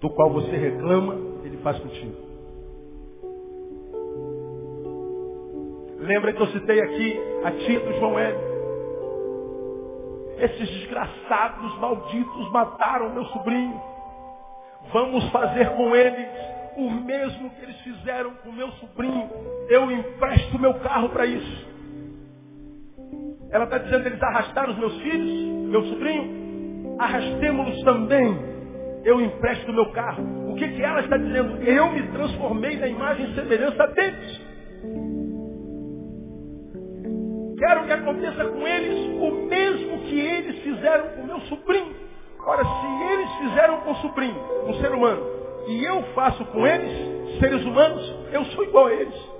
do 0.00 0.10
qual 0.10 0.30
você 0.30 0.50
reclama, 0.50 1.14
ele 1.44 1.58
faz 1.58 1.78
contigo. 1.78 2.16
Lembra 6.00 6.32
que 6.32 6.42
eu 6.42 6.46
citei 6.48 6.80
aqui 6.80 7.20
a 7.44 7.50
tia 7.52 7.80
do 7.80 7.92
João 7.98 8.18
Hélio? 8.18 8.50
Esses 10.38 10.68
desgraçados, 10.70 11.78
malditos, 11.78 12.50
mataram 12.50 13.12
meu 13.12 13.24
sobrinho. 13.26 13.80
Vamos 14.92 15.28
fazer 15.30 15.70
com 15.70 15.94
eles 15.94 16.28
o 16.76 16.90
mesmo 16.90 17.50
que 17.50 17.62
eles 17.62 17.80
fizeram 17.80 18.32
com 18.42 18.52
meu 18.52 18.70
sobrinho. 18.72 19.30
Eu 19.68 19.90
empresto 19.90 20.58
meu 20.58 20.74
carro 20.74 21.08
para 21.10 21.26
isso. 21.26 21.68
Ela 23.50 23.64
está 23.64 23.78
dizendo 23.78 24.02
que 24.02 24.08
eles 24.08 24.22
arrastaram 24.22 24.72
os 24.72 24.78
meus 24.78 25.00
filhos, 25.00 25.68
meu 25.68 25.82
sobrinho. 25.84 26.96
Arrastemos-los 26.98 27.82
também. 27.82 28.50
Eu 29.04 29.20
empresto 29.20 29.72
meu 29.72 29.90
carro. 29.92 30.52
O 30.52 30.54
que, 30.56 30.68
que 30.68 30.82
ela 30.82 31.00
está 31.00 31.16
dizendo? 31.16 31.62
Eu 31.62 31.90
me 31.92 32.02
transformei 32.08 32.76
na 32.76 32.86
imagem 32.86 33.30
e 33.30 33.34
semelhança 33.34 33.86
deles. 33.88 34.40
Quero 37.58 37.84
que 37.84 37.92
aconteça 37.92 38.44
com 38.44 38.66
eles 38.66 39.20
o 39.20 39.30
mesmo 39.46 39.98
que 40.00 40.18
eles 40.18 40.58
fizeram 40.62 41.08
com 41.10 41.26
meu 41.26 41.40
sobrinho. 41.42 42.09
Ora, 42.46 42.64
se 42.64 43.12
eles 43.12 43.30
fizeram 43.36 43.80
com 43.80 43.92
o 43.92 43.96
sobrinho, 43.96 44.40
um 44.66 44.74
ser 44.74 44.92
humano, 44.92 45.22
e 45.66 45.84
eu 45.84 46.02
faço 46.14 46.44
com 46.46 46.66
eles, 46.66 47.38
seres 47.38 47.64
humanos, 47.64 48.14
eu 48.32 48.44
sou 48.46 48.64
igual 48.64 48.86
a 48.86 48.94
eles. 48.94 49.30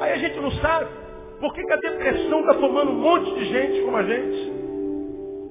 Aí 0.00 0.12
a 0.12 0.16
gente 0.16 0.40
não 0.40 0.50
sabe 0.52 0.86
por 1.40 1.52
que, 1.52 1.62
que 1.62 1.72
a 1.72 1.76
depressão 1.76 2.40
está 2.40 2.54
tomando 2.54 2.90
um 2.90 3.00
monte 3.00 3.34
de 3.34 3.44
gente 3.46 3.82
como 3.82 3.96
a 3.96 4.02
gente. 4.02 4.52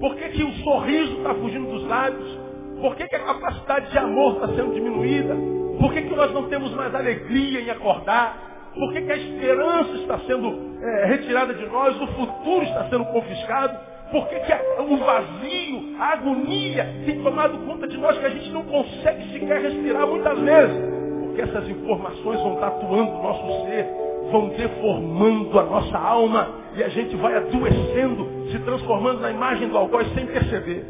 Por 0.00 0.16
que, 0.16 0.28
que 0.30 0.42
o 0.42 0.52
sorriso 0.64 1.18
está 1.18 1.34
fugindo 1.34 1.70
dos 1.70 1.86
lábios? 1.86 2.38
Por 2.80 2.96
que, 2.96 3.06
que 3.06 3.16
a 3.16 3.24
capacidade 3.24 3.90
de 3.90 3.98
amor 3.98 4.34
está 4.34 4.48
sendo 4.48 4.74
diminuída? 4.74 5.34
Por 5.80 5.92
que, 5.92 6.02
que 6.02 6.14
nós 6.14 6.32
não 6.32 6.48
temos 6.48 6.72
mais 6.74 6.94
alegria 6.94 7.60
em 7.60 7.70
acordar? 7.70 8.72
Por 8.74 8.92
que, 8.92 9.02
que 9.02 9.12
a 9.12 9.16
esperança 9.16 9.92
está 9.92 10.18
sendo 10.20 10.76
é, 10.82 11.06
retirada 11.06 11.54
de 11.54 11.64
nós? 11.66 11.98
O 12.00 12.06
futuro 12.08 12.64
está 12.64 12.88
sendo 12.90 13.04
confiscado? 13.06 13.93
Por 14.10 14.28
que, 14.28 14.40
que 14.40 14.52
a, 14.52 14.60
o 14.82 14.96
vazio, 14.96 15.96
a 15.98 16.12
agonia 16.12 16.86
tem 17.04 17.22
tomado 17.22 17.58
conta 17.66 17.88
de 17.88 17.96
nós 17.96 18.18
que 18.18 18.26
a 18.26 18.30
gente 18.30 18.50
não 18.50 18.62
consegue 18.64 19.32
sequer 19.32 19.62
respirar 19.62 20.06
muitas 20.06 20.38
vezes? 20.38 20.76
Porque 21.22 21.40
essas 21.42 21.68
informações 21.68 22.40
vão 22.40 22.56
tatuando 22.56 23.10
o 23.10 23.22
nosso 23.22 23.66
ser, 23.66 23.86
vão 24.30 24.48
deformando 24.50 25.58
a 25.58 25.64
nossa 25.64 25.98
alma 25.98 26.48
e 26.76 26.82
a 26.82 26.88
gente 26.88 27.16
vai 27.16 27.36
adoecendo, 27.36 28.28
se 28.50 28.58
transformando 28.60 29.20
na 29.20 29.30
imagem 29.30 29.68
do 29.68 29.76
algoz 29.76 30.06
sem 30.14 30.26
perceber. 30.26 30.84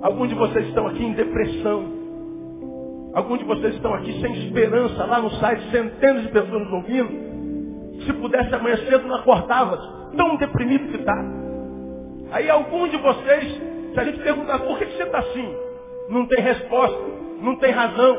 Alguns 0.00 0.28
de 0.28 0.34
vocês 0.34 0.66
estão 0.68 0.86
aqui 0.86 1.04
em 1.04 1.12
depressão, 1.12 1.98
Alguns 3.14 3.38
de 3.38 3.44
vocês 3.46 3.74
estão 3.74 3.94
aqui 3.94 4.20
sem 4.20 4.32
esperança, 4.44 5.04
lá 5.04 5.20
no 5.20 5.30
site, 5.32 5.70
centenas 5.70 6.22
de 6.22 6.28
pessoas 6.28 6.62
nos 6.62 6.72
ouvindo. 6.72 8.04
Se 8.04 8.12
pudesse 8.12 8.54
amanhã 8.54 8.76
cedo, 8.76 9.08
não 9.08 9.16
acordava. 9.16 9.76
Tão 10.16 10.36
deprimido 10.36 10.88
que 10.90 10.98
está. 10.98 11.47
Aí 12.30 12.50
alguns 12.50 12.90
de 12.90 12.96
vocês, 12.98 13.60
se 13.94 14.00
a 14.00 14.04
gente 14.04 14.20
perguntar 14.20 14.58
por 14.58 14.78
que 14.78 14.86
você 14.86 15.02
está 15.02 15.18
assim, 15.18 15.54
não 16.08 16.26
tem 16.26 16.42
resposta, 16.42 16.98
não 17.40 17.56
tem 17.56 17.72
razão. 17.72 18.18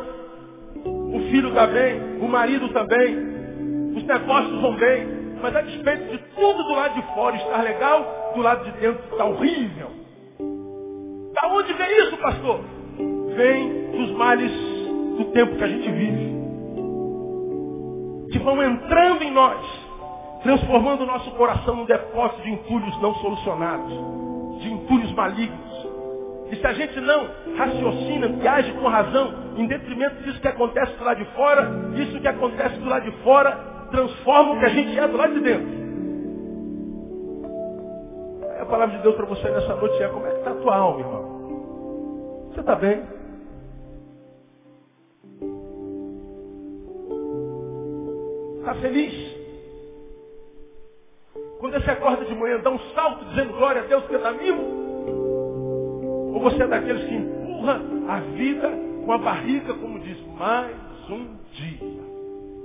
O 0.86 1.20
filho 1.32 1.50
está 1.50 1.68
bem, 1.68 2.20
o 2.22 2.28
marido 2.28 2.70
também, 2.70 3.18
os 3.96 4.04
negócios 4.04 4.62
vão 4.62 4.76
bem, 4.76 5.08
mas 5.42 5.56
a 5.56 5.62
despeito 5.62 6.06
de 6.06 6.18
tudo 6.36 6.64
do 6.64 6.74
lado 6.74 6.96
de 6.96 7.14
fora 7.14 7.36
estar 7.36 7.62
legal, 7.62 8.34
do 8.36 8.42
lado 8.42 8.64
de 8.66 8.72
dentro 8.80 9.04
está 9.12 9.26
horrível. 9.26 9.90
Da 11.42 11.48
onde 11.54 11.74
vem 11.74 12.00
isso, 12.00 12.18
pastor? 12.18 12.62
Vem 13.36 13.92
dos 13.92 14.12
males 14.12 14.52
do 15.18 15.26
tempo 15.32 15.56
que 15.56 15.64
a 15.64 15.68
gente 15.68 15.90
vive. 15.90 16.40
Que 18.32 18.40
vão 18.40 18.62
entrando 18.62 19.24
em 19.24 19.32
nós, 19.32 19.60
transformando 20.44 21.04
o 21.04 21.06
nosso 21.06 21.32
coração 21.32 21.76
num 21.76 21.86
depósito 21.86 22.42
de 22.42 22.52
entulhos 22.52 23.02
não 23.02 23.14
solucionados, 23.16 23.94
de 24.62 24.72
entulhos 24.72 25.12
malignos. 25.14 25.88
E 26.52 26.56
se 26.56 26.66
a 26.66 26.74
gente 26.74 27.00
não 27.00 27.28
raciocina 27.56 28.28
e 28.42 28.48
age 28.48 28.72
com 28.74 28.88
razão, 28.88 29.34
em 29.56 29.68
detrimento 29.68 30.24
disso 30.24 30.40
que 30.42 30.48
acontece 30.48 30.94
do 30.94 31.04
lado 31.04 31.18
de 31.18 31.26
fora, 31.36 31.70
isso 31.96 32.20
que 32.20 32.28
acontece 32.28 32.78
do 32.78 32.90
lado 32.90 33.04
de 33.04 33.12
fora 33.24 33.52
transforma 33.92 34.54
o 34.54 34.60
que 34.60 34.66
a 34.66 34.70
gente 34.70 34.98
é 34.98 35.08
do 35.08 35.18
lado 35.18 35.34
de 35.34 35.42
dentro. 35.42 35.80
Aí 38.52 38.62
a 38.62 38.66
palavra 38.66 38.98
de 38.98 39.04
Deus 39.04 39.16
para 39.16 39.26
você 39.26 39.50
nessa 39.50 39.76
noite 39.76 40.02
é 40.02 40.08
como 40.08 40.26
é 40.26 40.32
que 40.32 40.38
está 40.38 40.52
a 40.52 40.56
tua 40.56 40.76
alma, 40.76 41.00
irmão? 41.00 42.50
Você 42.52 42.60
está 42.62 42.76
bem? 42.76 43.04
Está 48.60 48.74
feliz? 48.76 49.29
Quando 51.70 51.84
você 51.84 51.92
acorda 51.92 52.26
de 52.26 52.34
manhã, 52.34 52.60
dá 52.62 52.72
um 52.72 52.80
salto 52.96 53.26
dizendo 53.26 53.54
glória 53.54 53.84
a 53.84 53.86
Deus 53.86 54.04
que 54.08 54.16
está 54.16 54.32
vivo? 54.32 54.60
Ou 56.34 56.40
você 56.42 56.64
é 56.64 56.68
daqueles 56.68 57.08
que 57.08 57.14
empurra 57.14 57.80
a 58.08 58.20
vida 58.22 58.72
com 59.06 59.12
a 59.12 59.20
barriga, 59.20 59.76
como 59.76 60.00
diz, 60.00 60.18
mais 60.36 60.76
um 61.12 61.28
dia. 61.54 62.04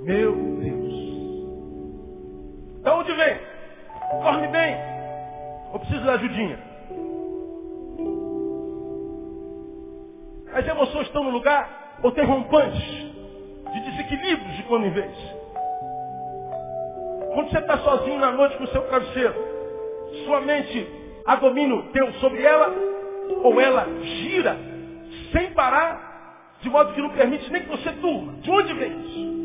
Meu 0.01 0.33
Deus. 0.33 0.93
Da 2.81 2.95
onde 2.95 3.13
vem? 3.13 3.37
Dorme 4.23 4.47
bem. 4.47 4.75
Ou 5.71 5.79
precisa 5.79 6.03
da 6.03 6.13
ajudinha? 6.13 6.59
As 10.51 10.67
emoções 10.67 11.05
estão 11.05 11.23
no 11.25 11.29
lugar 11.29 11.99
ou 12.01 12.11
tem 12.11 12.25
rompantes 12.25 12.81
de 12.81 13.79
desequilíbrios 13.81 14.57
de 14.57 14.63
quando 14.63 14.87
em 14.87 14.91
vez? 14.91 15.34
Quando 17.35 17.49
você 17.49 17.59
está 17.59 17.77
sozinho 17.79 18.17
na 18.17 18.31
noite 18.31 18.57
com 18.57 18.63
o 18.63 18.67
seu 18.69 18.81
travesseiro, 18.83 19.35
sua 20.23 20.39
mente 20.39 20.87
há 21.25 21.35
domínio 21.35 21.83
teu 21.91 22.13
sobre 22.13 22.41
ela, 22.41 22.73
ou 23.43 23.59
ela 23.59 23.85
gira 24.01 24.57
sem 25.33 25.51
parar, 25.51 26.55
de 26.61 26.69
modo 26.69 26.93
que 26.93 27.01
não 27.01 27.09
permite 27.09 27.51
nem 27.51 27.63
que 27.63 27.69
você 27.69 27.91
durma. 27.91 28.35
De 28.35 28.49
onde 28.49 28.73
vem 28.73 29.01
isso? 29.01 29.35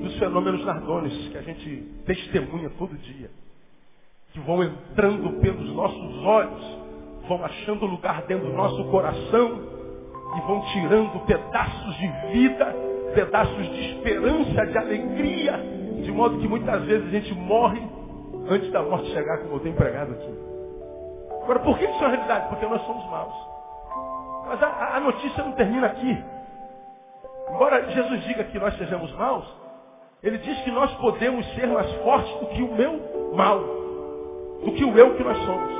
Dos 0.00 0.16
fenômenos 0.16 0.64
nardones 0.64 1.28
que 1.28 1.38
a 1.38 1.42
gente 1.42 1.76
testemunha 2.06 2.70
todo 2.78 2.96
dia, 2.96 3.30
que 4.32 4.38
vão 4.40 4.62
entrando 4.62 5.40
pelos 5.40 5.74
nossos 5.74 6.24
olhos, 6.24 6.78
vão 7.26 7.44
achando 7.44 7.84
lugar 7.84 8.22
dentro 8.22 8.46
do 8.46 8.52
nosso 8.52 8.84
coração 8.92 9.60
e 10.36 10.40
vão 10.46 10.60
tirando 10.72 11.26
pedaços 11.26 11.96
de 11.96 12.06
vida, 12.32 12.93
pedaços 13.14 13.70
de 13.70 13.92
esperança, 13.92 14.66
de 14.66 14.78
alegria, 14.78 15.52
de 16.02 16.12
modo 16.12 16.38
que 16.38 16.48
muitas 16.48 16.82
vezes 16.84 17.06
a 17.06 17.10
gente 17.10 17.34
morre 17.34 17.82
antes 18.48 18.70
da 18.70 18.82
morte 18.82 19.10
chegar, 19.12 19.38
como 19.38 19.54
eu 19.54 19.60
tenho 19.60 19.74
pregado 19.74 20.12
aqui. 20.12 20.34
Agora, 21.42 21.60
por 21.60 21.78
que 21.78 21.84
isso 21.84 22.04
é 22.04 22.08
realidade? 22.08 22.48
Porque 22.48 22.66
nós 22.66 22.82
somos 22.82 23.04
maus. 23.10 23.34
Mas 24.46 24.62
a, 24.62 24.96
a 24.96 25.00
notícia 25.00 25.42
não 25.42 25.52
termina 25.52 25.86
aqui. 25.86 26.24
Embora 27.50 27.90
Jesus 27.90 28.24
diga 28.24 28.44
que 28.44 28.58
nós 28.58 28.76
sejamos 28.76 29.12
maus, 29.12 29.44
ele 30.22 30.38
diz 30.38 30.58
que 30.62 30.70
nós 30.70 30.90
podemos 30.94 31.46
ser 31.54 31.66
mais 31.66 31.90
fortes 31.96 32.34
do 32.40 32.46
que 32.46 32.62
o 32.62 32.74
meu 32.74 33.32
mal, 33.34 33.58
do 34.64 34.72
que 34.72 34.84
o 34.84 34.98
eu 34.98 35.14
que 35.14 35.22
nós 35.22 35.36
somos. 35.44 35.70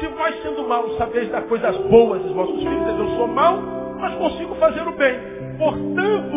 Se 0.00 0.08
nós 0.08 0.42
sendo 0.42 0.66
maus 0.66 0.96
sabeis 0.96 1.30
dar 1.30 1.42
coisas 1.42 1.76
boas 1.88 2.22
dos 2.22 2.32
vossos 2.32 2.58
filhos, 2.62 2.98
eu 2.98 3.08
sou 3.16 3.28
mau, 3.28 3.60
mas 4.00 4.14
consigo 4.14 4.54
fazer 4.54 4.86
o 4.88 4.92
bem. 4.92 5.41
Portanto, 5.62 6.36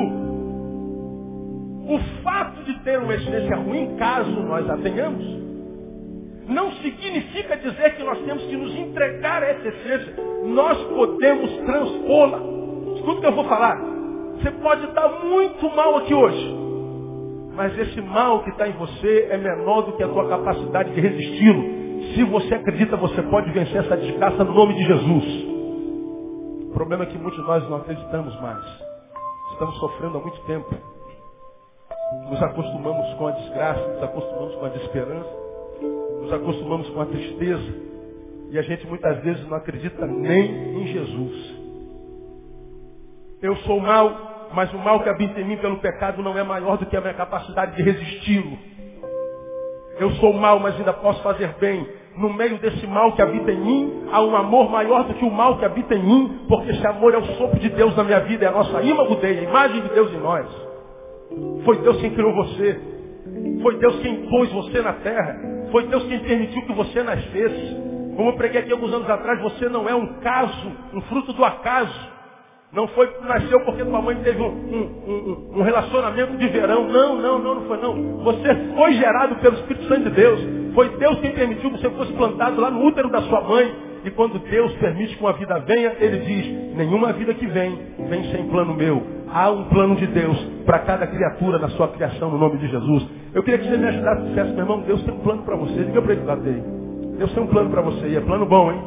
o 1.89 1.99
fato 2.21 2.63
de 2.63 2.79
ter 2.83 2.99
uma 2.99 3.15
essência 3.15 3.55
ruim, 3.55 3.95
caso 3.97 4.29
nós 4.29 4.69
a 4.69 4.77
tenhamos, 4.77 5.25
não 6.47 6.71
significa 6.73 7.57
dizer 7.57 7.95
que 7.95 8.03
nós 8.03 8.19
temos 8.19 8.43
que 8.43 8.55
nos 8.55 8.75
entregar 8.75 9.41
a 9.41 9.47
essa 9.47 9.67
essência. 9.67 10.13
Nós 10.45 10.77
podemos 10.89 11.51
transpô-la. 11.57 12.39
Escuta 12.97 13.17
o 13.17 13.21
que 13.21 13.25
eu 13.25 13.31
vou 13.31 13.45
falar. 13.45 13.81
Você 14.35 14.51
pode 14.51 14.85
estar 14.85 15.09
muito 15.25 15.75
mal 15.75 15.97
aqui 15.97 16.13
hoje. 16.13 16.55
Mas 17.55 17.75
esse 17.79 17.99
mal 18.01 18.43
que 18.43 18.51
está 18.51 18.67
em 18.67 18.73
você 18.73 19.29
é 19.31 19.37
menor 19.37 19.81
do 19.87 19.93
que 19.93 20.03
a 20.03 20.07
tua 20.07 20.29
capacidade 20.29 20.93
de 20.93 21.01
resisti-lo. 21.01 21.63
Se 22.13 22.23
você 22.25 22.53
acredita, 22.53 22.95
você 22.95 23.23
pode 23.23 23.49
vencer 23.49 23.77
essa 23.77 23.97
desgraça 23.97 24.43
no 24.43 24.53
nome 24.53 24.75
de 24.75 24.83
Jesus. 24.83 25.25
O 26.69 26.73
problema 26.75 27.05
é 27.05 27.07
que 27.07 27.17
muitos 27.17 27.39
de 27.39 27.47
nós 27.47 27.67
não 27.67 27.77
acreditamos 27.77 28.39
mais. 28.39 28.84
Estamos 29.55 29.77
sofrendo 29.79 30.17
há 30.17 30.21
muito 30.21 30.39
tempo. 30.41 30.69
Nos 32.29 32.41
acostumamos 32.43 33.13
com 33.15 33.27
a 33.27 33.31
desgraça, 33.31 33.87
nos 33.87 34.03
acostumamos 34.03 34.55
com 34.55 34.65
a 34.65 34.69
desesperança 34.69 35.45
nos 36.25 36.33
acostumamos 36.33 36.89
com 36.89 37.01
a 37.01 37.05
tristeza 37.05 37.85
e 38.49 38.57
a 38.57 38.61
gente 38.63 38.85
muitas 38.87 39.23
vezes 39.23 39.47
não 39.47 39.57
acredita 39.57 40.05
nem 40.07 40.81
em 40.81 40.87
Jesus. 40.87 41.55
Eu 43.41 43.55
sou 43.57 43.79
mal, 43.79 44.49
mas 44.53 44.73
o 44.73 44.77
mal 44.79 45.01
que 45.01 45.09
habita 45.09 45.39
em 45.39 45.45
mim 45.45 45.57
pelo 45.57 45.77
pecado 45.77 46.23
não 46.23 46.37
é 46.37 46.43
maior 46.43 46.77
do 46.77 46.85
que 46.87 46.97
a 46.97 47.01
minha 47.01 47.13
capacidade 47.13 47.75
de 47.75 47.83
resisti-lo. 47.83 48.57
Eu 49.99 50.11
sou 50.13 50.33
mal, 50.33 50.59
mas 50.59 50.75
ainda 50.75 50.93
posso 50.93 51.21
fazer 51.21 51.53
bem. 51.59 51.87
No 52.17 52.33
meio 52.33 52.57
desse 52.59 52.87
mal 52.87 53.11
que 53.11 53.21
habita 53.21 53.51
em 53.51 53.59
mim, 53.59 54.03
há 54.11 54.21
um 54.21 54.35
amor 54.35 54.69
maior 54.69 55.03
do 55.03 55.13
que 55.15 55.25
o 55.25 55.31
mal 55.31 55.57
que 55.57 55.65
habita 55.65 55.95
em 55.95 56.03
mim, 56.03 56.39
porque 56.47 56.71
esse 56.71 56.87
amor 56.87 57.13
é 57.13 57.17
o 57.17 57.25
sopro 57.37 57.59
de 57.59 57.69
Deus 57.69 57.95
na 57.95 58.03
minha 58.03 58.21
vida, 58.21 58.45
é 58.45 58.47
a 58.47 58.51
nossa 58.51 58.81
imago 58.81 59.15
dele, 59.15 59.41
a 59.41 59.49
imagem 59.49 59.81
de 59.81 59.89
Deus 59.89 60.13
em 60.13 60.19
nós. 60.19 60.47
Foi 61.65 61.77
Deus 61.79 61.97
quem 61.99 62.11
criou 62.11 62.33
você. 62.33 62.79
Foi 63.61 63.77
Deus 63.77 63.99
quem 63.99 64.27
pôs 64.29 64.51
você 64.51 64.81
na 64.81 64.93
terra. 64.93 65.37
Foi 65.71 65.87
Deus 65.87 66.05
quem 66.05 66.19
permitiu 66.19 66.61
que 66.65 66.73
você 66.73 67.03
nascesse. 67.03 67.75
Como 68.15 68.29
eu 68.29 68.33
preguei 68.37 68.61
aqui 68.61 68.71
alguns 68.71 68.93
anos 68.93 69.09
atrás, 69.09 69.41
você 69.41 69.67
não 69.67 69.89
é 69.89 69.93
um 69.93 70.19
caso, 70.21 70.71
um 70.93 71.01
fruto 71.01 71.33
do 71.33 71.43
acaso. 71.43 72.15
Não 72.71 72.87
foi 72.89 73.09
nasceu 73.21 73.59
porque 73.65 73.83
tua 73.83 74.01
mãe 74.01 74.15
teve 74.17 74.41
um, 74.41 74.47
um, 74.47 75.03
um, 75.07 75.59
um, 75.59 75.61
relacionamento 75.63 76.37
de 76.37 76.47
verão. 76.47 76.87
Não, 76.87 77.15
não, 77.15 77.39
não, 77.39 77.55
não 77.55 77.61
foi 77.67 77.77
não. 77.77 78.17
Você 78.23 78.55
foi 78.75 78.93
gerado 78.93 79.35
pelo 79.35 79.55
Espírito 79.55 79.87
Santo 79.87 80.09
de 80.09 80.09
Deus. 80.11 80.64
Foi 80.75 80.89
Deus 80.97 81.19
quem 81.21 81.31
permitiu 81.31 81.71
que 81.71 81.81
você 81.81 81.89
fosse 81.89 82.11
plantado 82.13 82.59
lá 82.59 82.69
no 82.69 82.85
útero 82.85 83.09
da 83.09 83.21
sua 83.21 83.41
mãe. 83.41 83.73
E 84.03 84.11
quando 84.11 84.37
Deus 84.37 84.71
permite 84.73 85.15
que 85.15 85.23
uma 85.23 85.33
vida 85.33 85.57
venha, 85.61 85.95
Ele 85.99 86.19
diz, 86.19 86.75
nenhuma 86.75 87.11
vida 87.13 87.33
que 87.33 87.47
vem, 87.47 87.79
vem 88.07 88.23
sem 88.31 88.47
plano 88.49 88.75
meu. 88.75 89.01
Há 89.33 89.49
um 89.49 89.63
plano 89.63 89.95
de 89.95 90.05
Deus 90.05 90.37
para 90.65 90.79
cada 90.79 91.07
criatura 91.07 91.57
na 91.57 91.69
sua 91.69 91.87
criação, 91.87 92.29
no 92.29 92.37
nome 92.37 92.57
de 92.59 92.67
Jesus. 92.67 93.07
Eu 93.33 93.41
queria 93.41 93.57
que 93.57 93.67
você 93.67 93.77
me 93.77 93.87
ajudasse 93.87 94.21
e 94.21 94.27
dissesse, 94.27 94.51
meu 94.51 94.59
irmão, 94.59 94.81
Deus 94.81 95.01
tem 95.01 95.13
um 95.13 95.19
plano 95.19 95.43
para 95.43 95.55
você. 95.55 95.85
Diga 95.85 96.01
para 96.01 96.13
ele 96.13 96.23
lá 96.23 96.35
dele. 96.35 96.63
Deus 97.17 97.33
tem 97.33 97.41
um 97.41 97.47
plano 97.47 97.69
para 97.71 97.81
você. 97.81 98.07
E 98.07 98.17
é 98.17 98.21
plano 98.21 98.45
bom, 98.45 98.71
hein? 98.71 98.81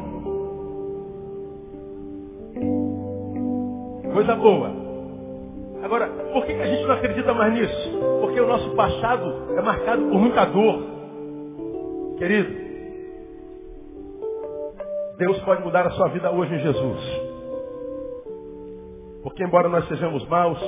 Coisa 4.13 4.35
boa. 4.35 4.71
Agora, 5.83 6.07
por 6.33 6.45
que 6.45 6.53
a 6.53 6.65
gente 6.65 6.83
não 6.83 6.93
acredita 6.93 7.33
mais 7.33 7.53
nisso? 7.53 7.99
Porque 8.21 8.39
o 8.39 8.47
nosso 8.47 8.69
passado 8.71 9.55
é 9.57 9.61
marcado 9.61 10.03
por 10.03 10.19
muita 10.19 10.45
dor. 10.45 10.98
Querido, 12.19 12.53
Deus 15.17 15.39
pode 15.43 15.63
mudar 15.63 15.87
a 15.87 15.91
sua 15.91 16.09
vida 16.09 16.29
hoje 16.29 16.53
em 16.53 16.59
Jesus. 16.59 17.21
Porque 19.23 19.41
embora 19.41 19.69
nós 19.69 19.87
sejamos 19.87 20.27
maus, 20.27 20.59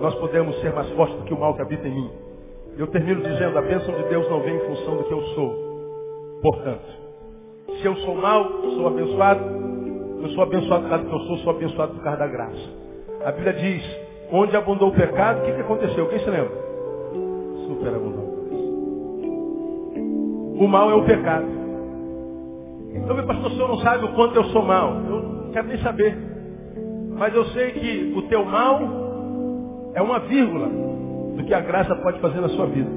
nós 0.00 0.14
podemos 0.14 0.60
ser 0.60 0.72
mais 0.72 0.88
fortes 0.90 1.16
do 1.16 1.24
que 1.24 1.34
o 1.34 1.38
mal 1.40 1.54
que 1.56 1.62
habita 1.62 1.88
em 1.88 1.92
mim. 1.92 2.10
Eu 2.78 2.86
termino 2.86 3.20
dizendo, 3.20 3.58
a 3.58 3.62
bênção 3.62 3.92
de 3.96 4.04
Deus 4.04 4.30
não 4.30 4.42
vem 4.42 4.54
em 4.54 4.60
função 4.60 4.96
do 4.96 5.04
que 5.04 5.12
eu 5.12 5.22
sou. 5.34 6.40
Portanto, 6.40 6.86
se 7.80 7.86
eu 7.86 7.96
sou 7.96 8.14
mau, 8.14 8.44
sou 8.62 8.86
abençoado. 8.86 9.44
Eu 10.22 10.28
sou 10.28 10.44
abençoado 10.44 10.82
por 10.82 10.88
causa 10.90 11.04
do 11.04 11.10
que 11.10 11.16
eu 11.16 11.20
sou, 11.20 11.36
sou 11.38 11.50
abençoado 11.52 11.94
por 11.94 12.02
causa 12.04 12.18
da 12.18 12.28
graça. 12.28 12.70
A 13.24 13.32
Bíblia 13.32 13.54
diz, 13.54 14.00
onde 14.30 14.56
abundou 14.56 14.90
o 14.90 14.94
pecado, 14.94 15.40
o 15.40 15.44
que, 15.46 15.52
que 15.52 15.60
aconteceu? 15.62 16.08
Quem 16.08 16.20
se 16.20 16.30
lembra? 16.30 16.52
Super 17.66 17.88
abundou. 17.88 18.19
O 20.60 20.68
mal 20.68 20.90
é 20.90 20.94
o 20.94 21.04
pecado. 21.06 21.46
Então, 22.92 23.16
meu 23.16 23.26
pastor, 23.26 23.46
o 23.50 23.54
senhor 23.54 23.68
não 23.68 23.78
sabe 23.78 24.04
o 24.04 24.12
quanto 24.12 24.36
eu 24.36 24.44
sou 24.44 24.62
mal. 24.62 24.94
Eu 24.94 25.22
não 25.22 25.52
quero 25.52 25.68
nem 25.68 25.78
saber. 25.78 26.14
Mas 27.16 27.34
eu 27.34 27.46
sei 27.46 27.70
que 27.70 28.12
o 28.14 28.22
teu 28.28 28.44
mal 28.44 28.78
é 29.94 30.02
uma 30.02 30.18
vírgula 30.20 30.68
do 31.34 31.44
que 31.44 31.54
a 31.54 31.60
graça 31.60 31.96
pode 31.96 32.20
fazer 32.20 32.42
na 32.42 32.50
sua 32.50 32.66
vida. 32.66 32.90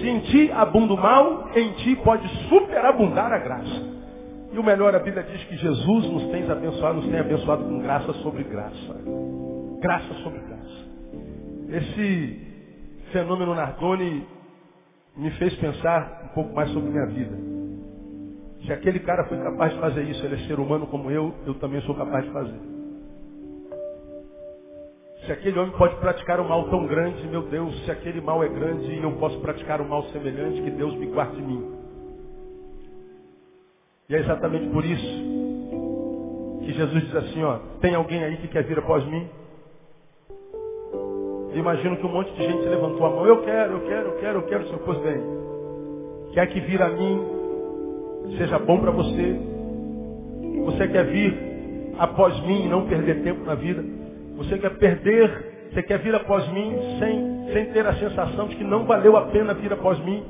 Se 0.00 0.08
em 0.08 0.20
ti 0.20 0.50
abunda 0.50 0.94
o 0.94 0.96
mal, 0.96 1.50
em 1.54 1.72
ti 1.72 1.94
pode 1.96 2.26
superabundar 2.48 3.30
a 3.30 3.38
graça. 3.38 3.94
E 4.50 4.58
o 4.58 4.64
melhor, 4.64 4.94
a 4.94 4.98
Bíblia 4.98 5.24
diz 5.24 5.44
que 5.44 5.56
Jesus 5.56 6.10
nos 6.10 6.24
tem 6.28 6.50
abençoado, 6.50 7.02
nos 7.02 7.10
tem 7.10 7.20
abençoado 7.20 7.64
com 7.64 7.80
graça 7.80 8.14
sobre 8.14 8.44
graça. 8.44 8.96
Graça 9.78 10.14
sobre 10.22 10.38
graça. 10.38 10.64
Esse 11.68 12.40
fenômeno 13.12 13.54
Nardoni 13.54 14.26
me 15.16 15.30
fez 15.32 15.54
pensar 15.56 16.22
um 16.24 16.34
pouco 16.34 16.54
mais 16.54 16.70
sobre 16.70 16.90
minha 16.90 17.06
vida. 17.06 17.36
Se 18.66 18.72
aquele 18.72 19.00
cara 19.00 19.24
foi 19.24 19.38
capaz 19.38 19.72
de 19.72 19.80
fazer 19.80 20.02
isso, 20.04 20.24
ele 20.24 20.36
é 20.36 20.46
ser 20.46 20.58
humano 20.58 20.86
como 20.86 21.10
eu, 21.10 21.34
eu 21.46 21.54
também 21.54 21.80
sou 21.82 21.94
capaz 21.94 22.24
de 22.24 22.30
fazer. 22.32 22.60
Se 25.26 25.32
aquele 25.32 25.58
homem 25.58 25.74
pode 25.76 25.96
praticar 25.96 26.40
um 26.40 26.48
mal 26.48 26.68
tão 26.68 26.86
grande, 26.86 27.26
meu 27.28 27.42
Deus, 27.42 27.84
se 27.84 27.90
aquele 27.90 28.20
mal 28.20 28.42
é 28.42 28.48
grande 28.48 28.86
e 28.86 29.02
eu 29.02 29.12
posso 29.12 29.38
praticar 29.40 29.80
um 29.80 29.88
mal 29.88 30.02
semelhante, 30.04 30.62
que 30.62 30.70
Deus 30.70 30.94
me 30.96 31.06
guarde 31.06 31.36
de 31.36 31.42
mim. 31.42 31.72
E 34.08 34.14
é 34.14 34.18
exatamente 34.18 34.68
por 34.68 34.84
isso 34.84 35.34
que 36.64 36.72
Jesus 36.72 37.04
diz 37.04 37.14
assim, 37.16 37.42
ó, 37.42 37.58
tem 37.80 37.94
alguém 37.94 38.22
aí 38.24 38.36
que 38.38 38.48
quer 38.48 38.64
vir 38.64 38.78
após 38.78 39.04
mim? 39.06 39.28
Imagino 41.58 41.96
que 41.96 42.06
um 42.06 42.12
monte 42.12 42.32
de 42.32 42.44
gente 42.44 42.66
levantou 42.68 43.06
a 43.06 43.10
mão, 43.10 43.26
eu 43.26 43.42
quero, 43.42 43.72
eu 43.74 43.80
quero, 43.80 44.08
eu 44.08 44.16
quero, 44.16 44.38
eu 44.38 44.42
quero, 44.42 44.64
Senhor, 44.66 44.80
pois 44.84 44.98
bem. 44.98 45.20
Quer 46.32 46.46
que 46.48 46.60
vir 46.60 46.82
a 46.82 46.88
mim 46.88 47.20
seja 48.38 48.58
bom 48.58 48.80
para 48.80 48.90
você? 48.90 49.40
Você 50.64 50.88
quer 50.88 51.04
vir 51.04 51.34
após 51.98 52.38
mim 52.44 52.64
e 52.64 52.68
não 52.68 52.86
perder 52.86 53.22
tempo 53.22 53.44
na 53.44 53.54
vida? 53.54 53.84
Você 54.36 54.58
quer 54.58 54.70
perder, 54.78 55.70
você 55.72 55.82
quer 55.82 55.98
vir 55.98 56.14
após 56.14 56.48
mim 56.52 56.74
sem, 56.98 57.52
sem 57.52 57.72
ter 57.72 57.86
a 57.86 57.94
sensação 57.94 58.48
de 58.48 58.56
que 58.56 58.64
não 58.64 58.84
valeu 58.84 59.16
a 59.16 59.26
pena 59.26 59.54
vir 59.54 59.72
após 59.72 59.98
mim. 60.04 60.24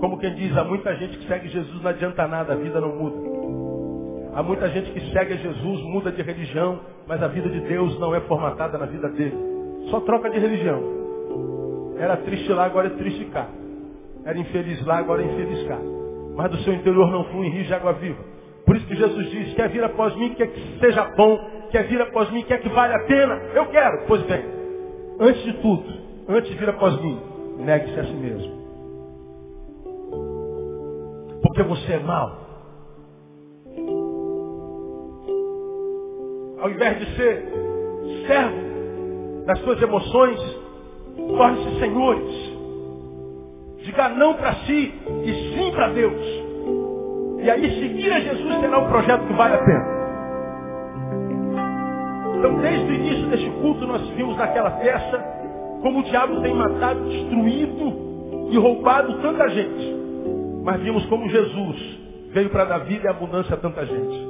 Como 0.00 0.18
quem 0.18 0.34
diz, 0.34 0.56
há 0.56 0.64
muita 0.64 0.94
gente 0.96 1.18
que 1.18 1.26
segue 1.26 1.48
Jesus, 1.48 1.82
não 1.82 1.90
adianta 1.90 2.26
nada, 2.26 2.54
a 2.54 2.56
vida 2.56 2.80
não 2.80 2.96
muda. 2.96 3.30
Há 4.34 4.42
muita 4.42 4.68
gente 4.70 4.90
que 4.92 5.12
segue 5.12 5.36
Jesus, 5.36 5.82
muda 5.82 6.10
de 6.10 6.22
religião, 6.22 6.80
mas 7.06 7.22
a 7.22 7.28
vida 7.28 7.48
de 7.48 7.60
Deus 7.60 7.98
não 7.98 8.14
é 8.14 8.20
formatada 8.20 8.78
na 8.78 8.86
vida 8.86 9.08
dele. 9.08 9.49
Só 9.88 10.00
troca 10.00 10.30
de 10.30 10.38
religião. 10.38 11.00
Era 11.98 12.16
triste 12.18 12.50
lá, 12.52 12.64
agora 12.64 12.88
é 12.88 12.90
triste 12.90 13.24
cá. 13.26 13.48
Era 14.24 14.38
infeliz 14.38 14.84
lá, 14.86 14.98
agora 14.98 15.22
é 15.22 15.26
infeliz 15.26 15.66
cá. 15.66 15.78
Mas 16.36 16.50
do 16.50 16.58
seu 16.58 16.72
interior 16.74 17.10
não 17.10 17.24
flui 17.24 17.48
rio 17.48 17.64
de 17.64 17.74
água 17.74 17.92
viva. 17.94 18.22
Por 18.64 18.76
isso 18.76 18.86
que 18.86 18.96
Jesus 18.96 19.30
diz, 19.30 19.54
quer 19.54 19.68
vir 19.68 19.82
após 19.82 20.14
mim, 20.16 20.34
quer 20.34 20.46
que 20.46 20.78
seja 20.78 21.04
bom, 21.16 21.38
quer 21.70 21.88
vir 21.88 22.00
após 22.00 22.30
mim, 22.30 22.42
quer 22.44 22.60
que 22.60 22.68
vale 22.68 22.94
a 22.94 23.00
pena. 23.00 23.34
Eu 23.54 23.66
quero. 23.66 24.06
Pois 24.06 24.22
bem, 24.22 24.44
antes 25.18 25.42
de 25.42 25.52
tudo, 25.54 25.84
antes 26.28 26.50
de 26.50 26.56
vir 26.56 26.68
após 26.68 27.00
mim, 27.00 27.20
negue-se 27.58 27.98
a 27.98 28.04
si 28.04 28.12
mesmo. 28.12 28.60
Porque 31.42 31.62
você 31.64 31.94
é 31.94 31.98
mau. 31.98 32.38
Ao 36.60 36.70
invés 36.70 36.98
de 36.98 37.16
ser 37.16 37.44
servo 38.26 38.69
das 39.50 39.58
suas 39.62 39.82
emoções, 39.82 40.40
torne-se 41.16 41.80
senhores. 41.80 42.52
Diga 43.82 44.08
não 44.10 44.34
para 44.34 44.54
si 44.64 44.94
e 45.24 45.54
sim 45.54 45.72
para 45.72 45.88
Deus. 45.88 46.22
E 47.42 47.50
aí 47.50 47.80
seguir 47.80 48.12
a 48.12 48.20
Jesus 48.20 48.60
será 48.60 48.78
um 48.78 48.88
projeto 48.88 49.26
que 49.26 49.32
vale 49.32 49.54
a 49.56 49.64
pena. 49.64 50.00
Então, 52.38 52.60
desde 52.60 52.92
o 52.92 52.94
início 52.94 53.26
deste 53.26 53.50
culto, 53.60 53.86
nós 53.88 54.08
vimos 54.10 54.36
naquela 54.36 54.70
peça 54.70 55.18
como 55.82 55.98
o 55.98 56.04
diabo 56.04 56.40
tem 56.42 56.54
matado, 56.54 57.00
destruído 57.08 58.50
e 58.52 58.56
roubado 58.56 59.20
tanta 59.20 59.48
gente. 59.48 59.96
Mas 60.62 60.80
vimos 60.80 61.04
como 61.06 61.28
Jesus 61.28 61.98
veio 62.32 62.50
para 62.50 62.66
dar 62.66 62.78
vida 62.84 63.06
e 63.06 63.08
abundância 63.08 63.54
a 63.54 63.58
tanta 63.58 63.84
gente. 63.84 64.28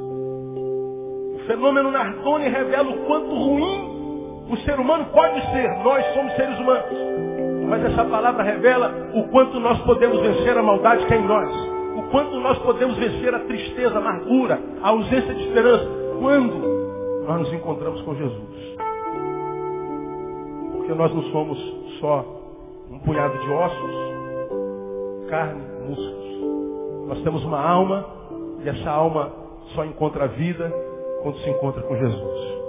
O 1.34 1.40
fenômeno 1.46 1.90
Nardone 1.90 2.48
revela 2.48 2.88
o 2.88 3.04
quanto 3.04 3.34
ruim 3.34 3.89
o 4.50 4.56
ser 4.58 4.78
humano 4.78 5.06
pode 5.12 5.40
ser. 5.52 5.68
Nós 5.84 6.04
somos 6.12 6.32
seres 6.34 6.58
humanos. 6.58 6.84
Mas 7.68 7.84
essa 7.84 8.04
palavra 8.04 8.42
revela 8.42 8.92
o 9.14 9.28
quanto 9.28 9.60
nós 9.60 9.78
podemos 9.82 10.20
vencer 10.20 10.58
a 10.58 10.62
maldade 10.62 11.06
que 11.06 11.14
é 11.14 11.18
em 11.18 11.24
nós. 11.24 11.48
O 11.96 12.02
quanto 12.10 12.34
nós 12.40 12.58
podemos 12.58 12.96
vencer 12.96 13.32
a 13.32 13.40
tristeza, 13.40 13.94
a 13.94 13.98
amargura, 13.98 14.60
a 14.82 14.88
ausência 14.88 15.34
de 15.34 15.46
esperança. 15.46 15.86
Quando 16.18 17.24
nós 17.26 17.40
nos 17.40 17.52
encontramos 17.52 18.02
com 18.02 18.14
Jesus. 18.16 18.76
Porque 20.72 20.94
nós 20.94 21.14
não 21.14 21.22
somos 21.30 21.58
só 22.00 22.24
um 22.90 22.98
punhado 22.98 23.38
de 23.38 23.50
ossos, 23.52 23.94
carne, 25.28 25.62
músculos. 25.86 27.06
Nós 27.06 27.22
temos 27.22 27.44
uma 27.44 27.60
alma 27.60 28.04
e 28.64 28.68
essa 28.68 28.90
alma 28.90 29.30
só 29.76 29.84
encontra 29.84 30.24
a 30.24 30.28
vida 30.28 30.72
quando 31.22 31.38
se 31.38 31.50
encontra 31.50 31.82
com 31.82 31.96
Jesus. 31.96 32.59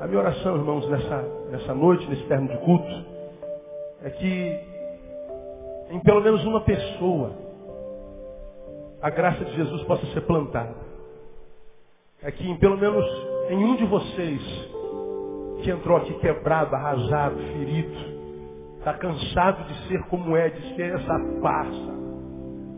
A 0.00 0.06
minha 0.06 0.20
oração, 0.20 0.56
irmãos, 0.56 0.86
nessa, 0.90 1.22
nessa 1.50 1.74
noite, 1.74 2.06
nesse 2.08 2.24
termo 2.24 2.48
de 2.48 2.58
culto, 2.58 3.04
é 4.02 4.10
que 4.10 4.60
em 5.90 6.00
pelo 6.00 6.20
menos 6.20 6.44
uma 6.44 6.60
pessoa 6.60 7.32
a 9.00 9.10
graça 9.10 9.44
de 9.44 9.56
Jesus 9.56 9.82
possa 9.84 10.04
ser 10.06 10.20
plantada. 10.22 10.74
É 12.22 12.30
que 12.30 12.46
em 12.46 12.56
pelo 12.58 12.76
menos 12.76 13.04
em 13.50 13.64
um 13.64 13.76
de 13.76 13.86
vocês 13.86 14.42
que 15.62 15.70
entrou 15.70 15.96
aqui 15.96 16.12
quebrado, 16.14 16.74
arrasado, 16.74 17.36
ferido, 17.36 17.96
está 18.78 18.94
cansado 18.94 19.64
de 19.64 19.88
ser 19.88 20.02
como 20.08 20.36
é, 20.36 20.50
de 20.50 20.76
ser 20.76 20.94
essa 20.94 21.18
farsa, 21.40 21.94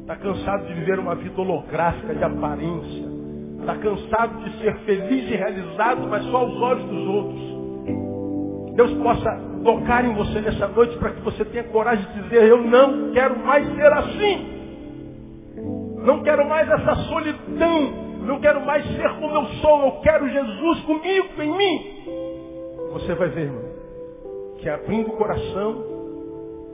está 0.03 0.16
cansado 0.16 0.66
de 0.66 0.75
viver 0.75 0.99
uma 0.99 1.14
vida 1.14 1.41
holográfica 1.41 2.14
de 2.14 2.25
aparência, 2.25 3.08
está 3.61 3.77
cansado 3.77 4.45
de 4.45 4.59
ser 4.59 4.77
feliz 4.81 5.31
e 5.31 5.37
realizado, 5.37 6.07
mas 6.09 6.25
só 6.25 6.39
aos 6.39 6.57
olhos 6.61 6.85
dos 6.85 7.07
outros. 7.09 7.59
Deus 8.75 8.93
possa 9.03 9.49
tocar 9.65 10.05
em 10.05 10.15
você 10.15 10.41
nessa 10.41 10.69
noite 10.69 10.97
para 10.99 11.11
que 11.11 11.21
você 11.21 11.45
tenha 11.45 11.65
coragem 11.65 12.07
de 12.13 12.23
dizer, 12.23 12.45
eu 12.45 12.63
não 12.63 13.13
quero 13.13 13.39
mais 13.41 13.67
ser 13.75 13.93
assim. 13.93 14.59
Não 16.05 16.23
quero 16.23 16.49
mais 16.49 16.71
essa 16.71 16.95
solidão. 16.95 18.09
Não 18.21 18.41
quero 18.41 18.65
mais 18.65 18.85
ser 18.97 19.09
como 19.19 19.35
eu 19.35 19.47
sou. 19.61 19.85
Eu 19.85 19.93
quero 20.01 20.29
Jesus 20.29 20.81
comigo, 20.83 21.43
em 21.43 21.57
mim. 21.57 22.05
Você 22.93 23.15
vai 23.15 23.29
ver, 23.29 23.47
irmão, 23.47 23.65
que 24.59 24.69
abrindo 24.69 25.09
o 25.09 25.17
coração, 25.17 25.85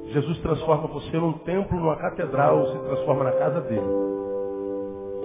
Jesus 0.09 0.39
transforma 0.39 0.87
você 0.89 1.17
num 1.17 1.33
templo, 1.33 1.79
numa 1.79 1.97
catedral, 1.97 2.67
se 2.67 2.79
transforma 2.81 3.25
na 3.25 3.33
casa 3.33 3.61
dele. 3.63 3.87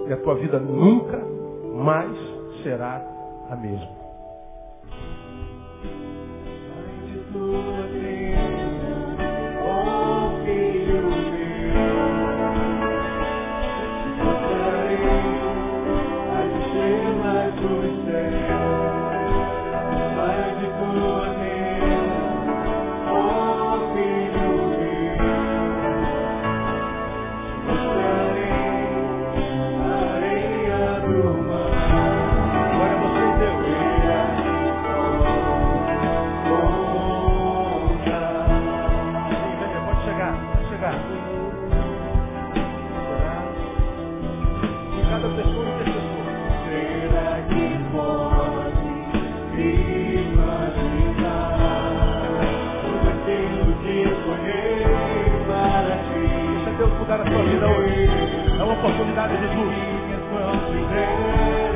E 0.08 0.12
a 0.12 0.16
tua 0.16 0.34
vida 0.36 0.58
nunca 0.58 1.39
mais 1.72 2.16
será 2.62 3.02
a 3.50 3.56
mesma. 3.56 3.99
Oportunidade, 58.72 59.36
Jesus. 59.36 61.69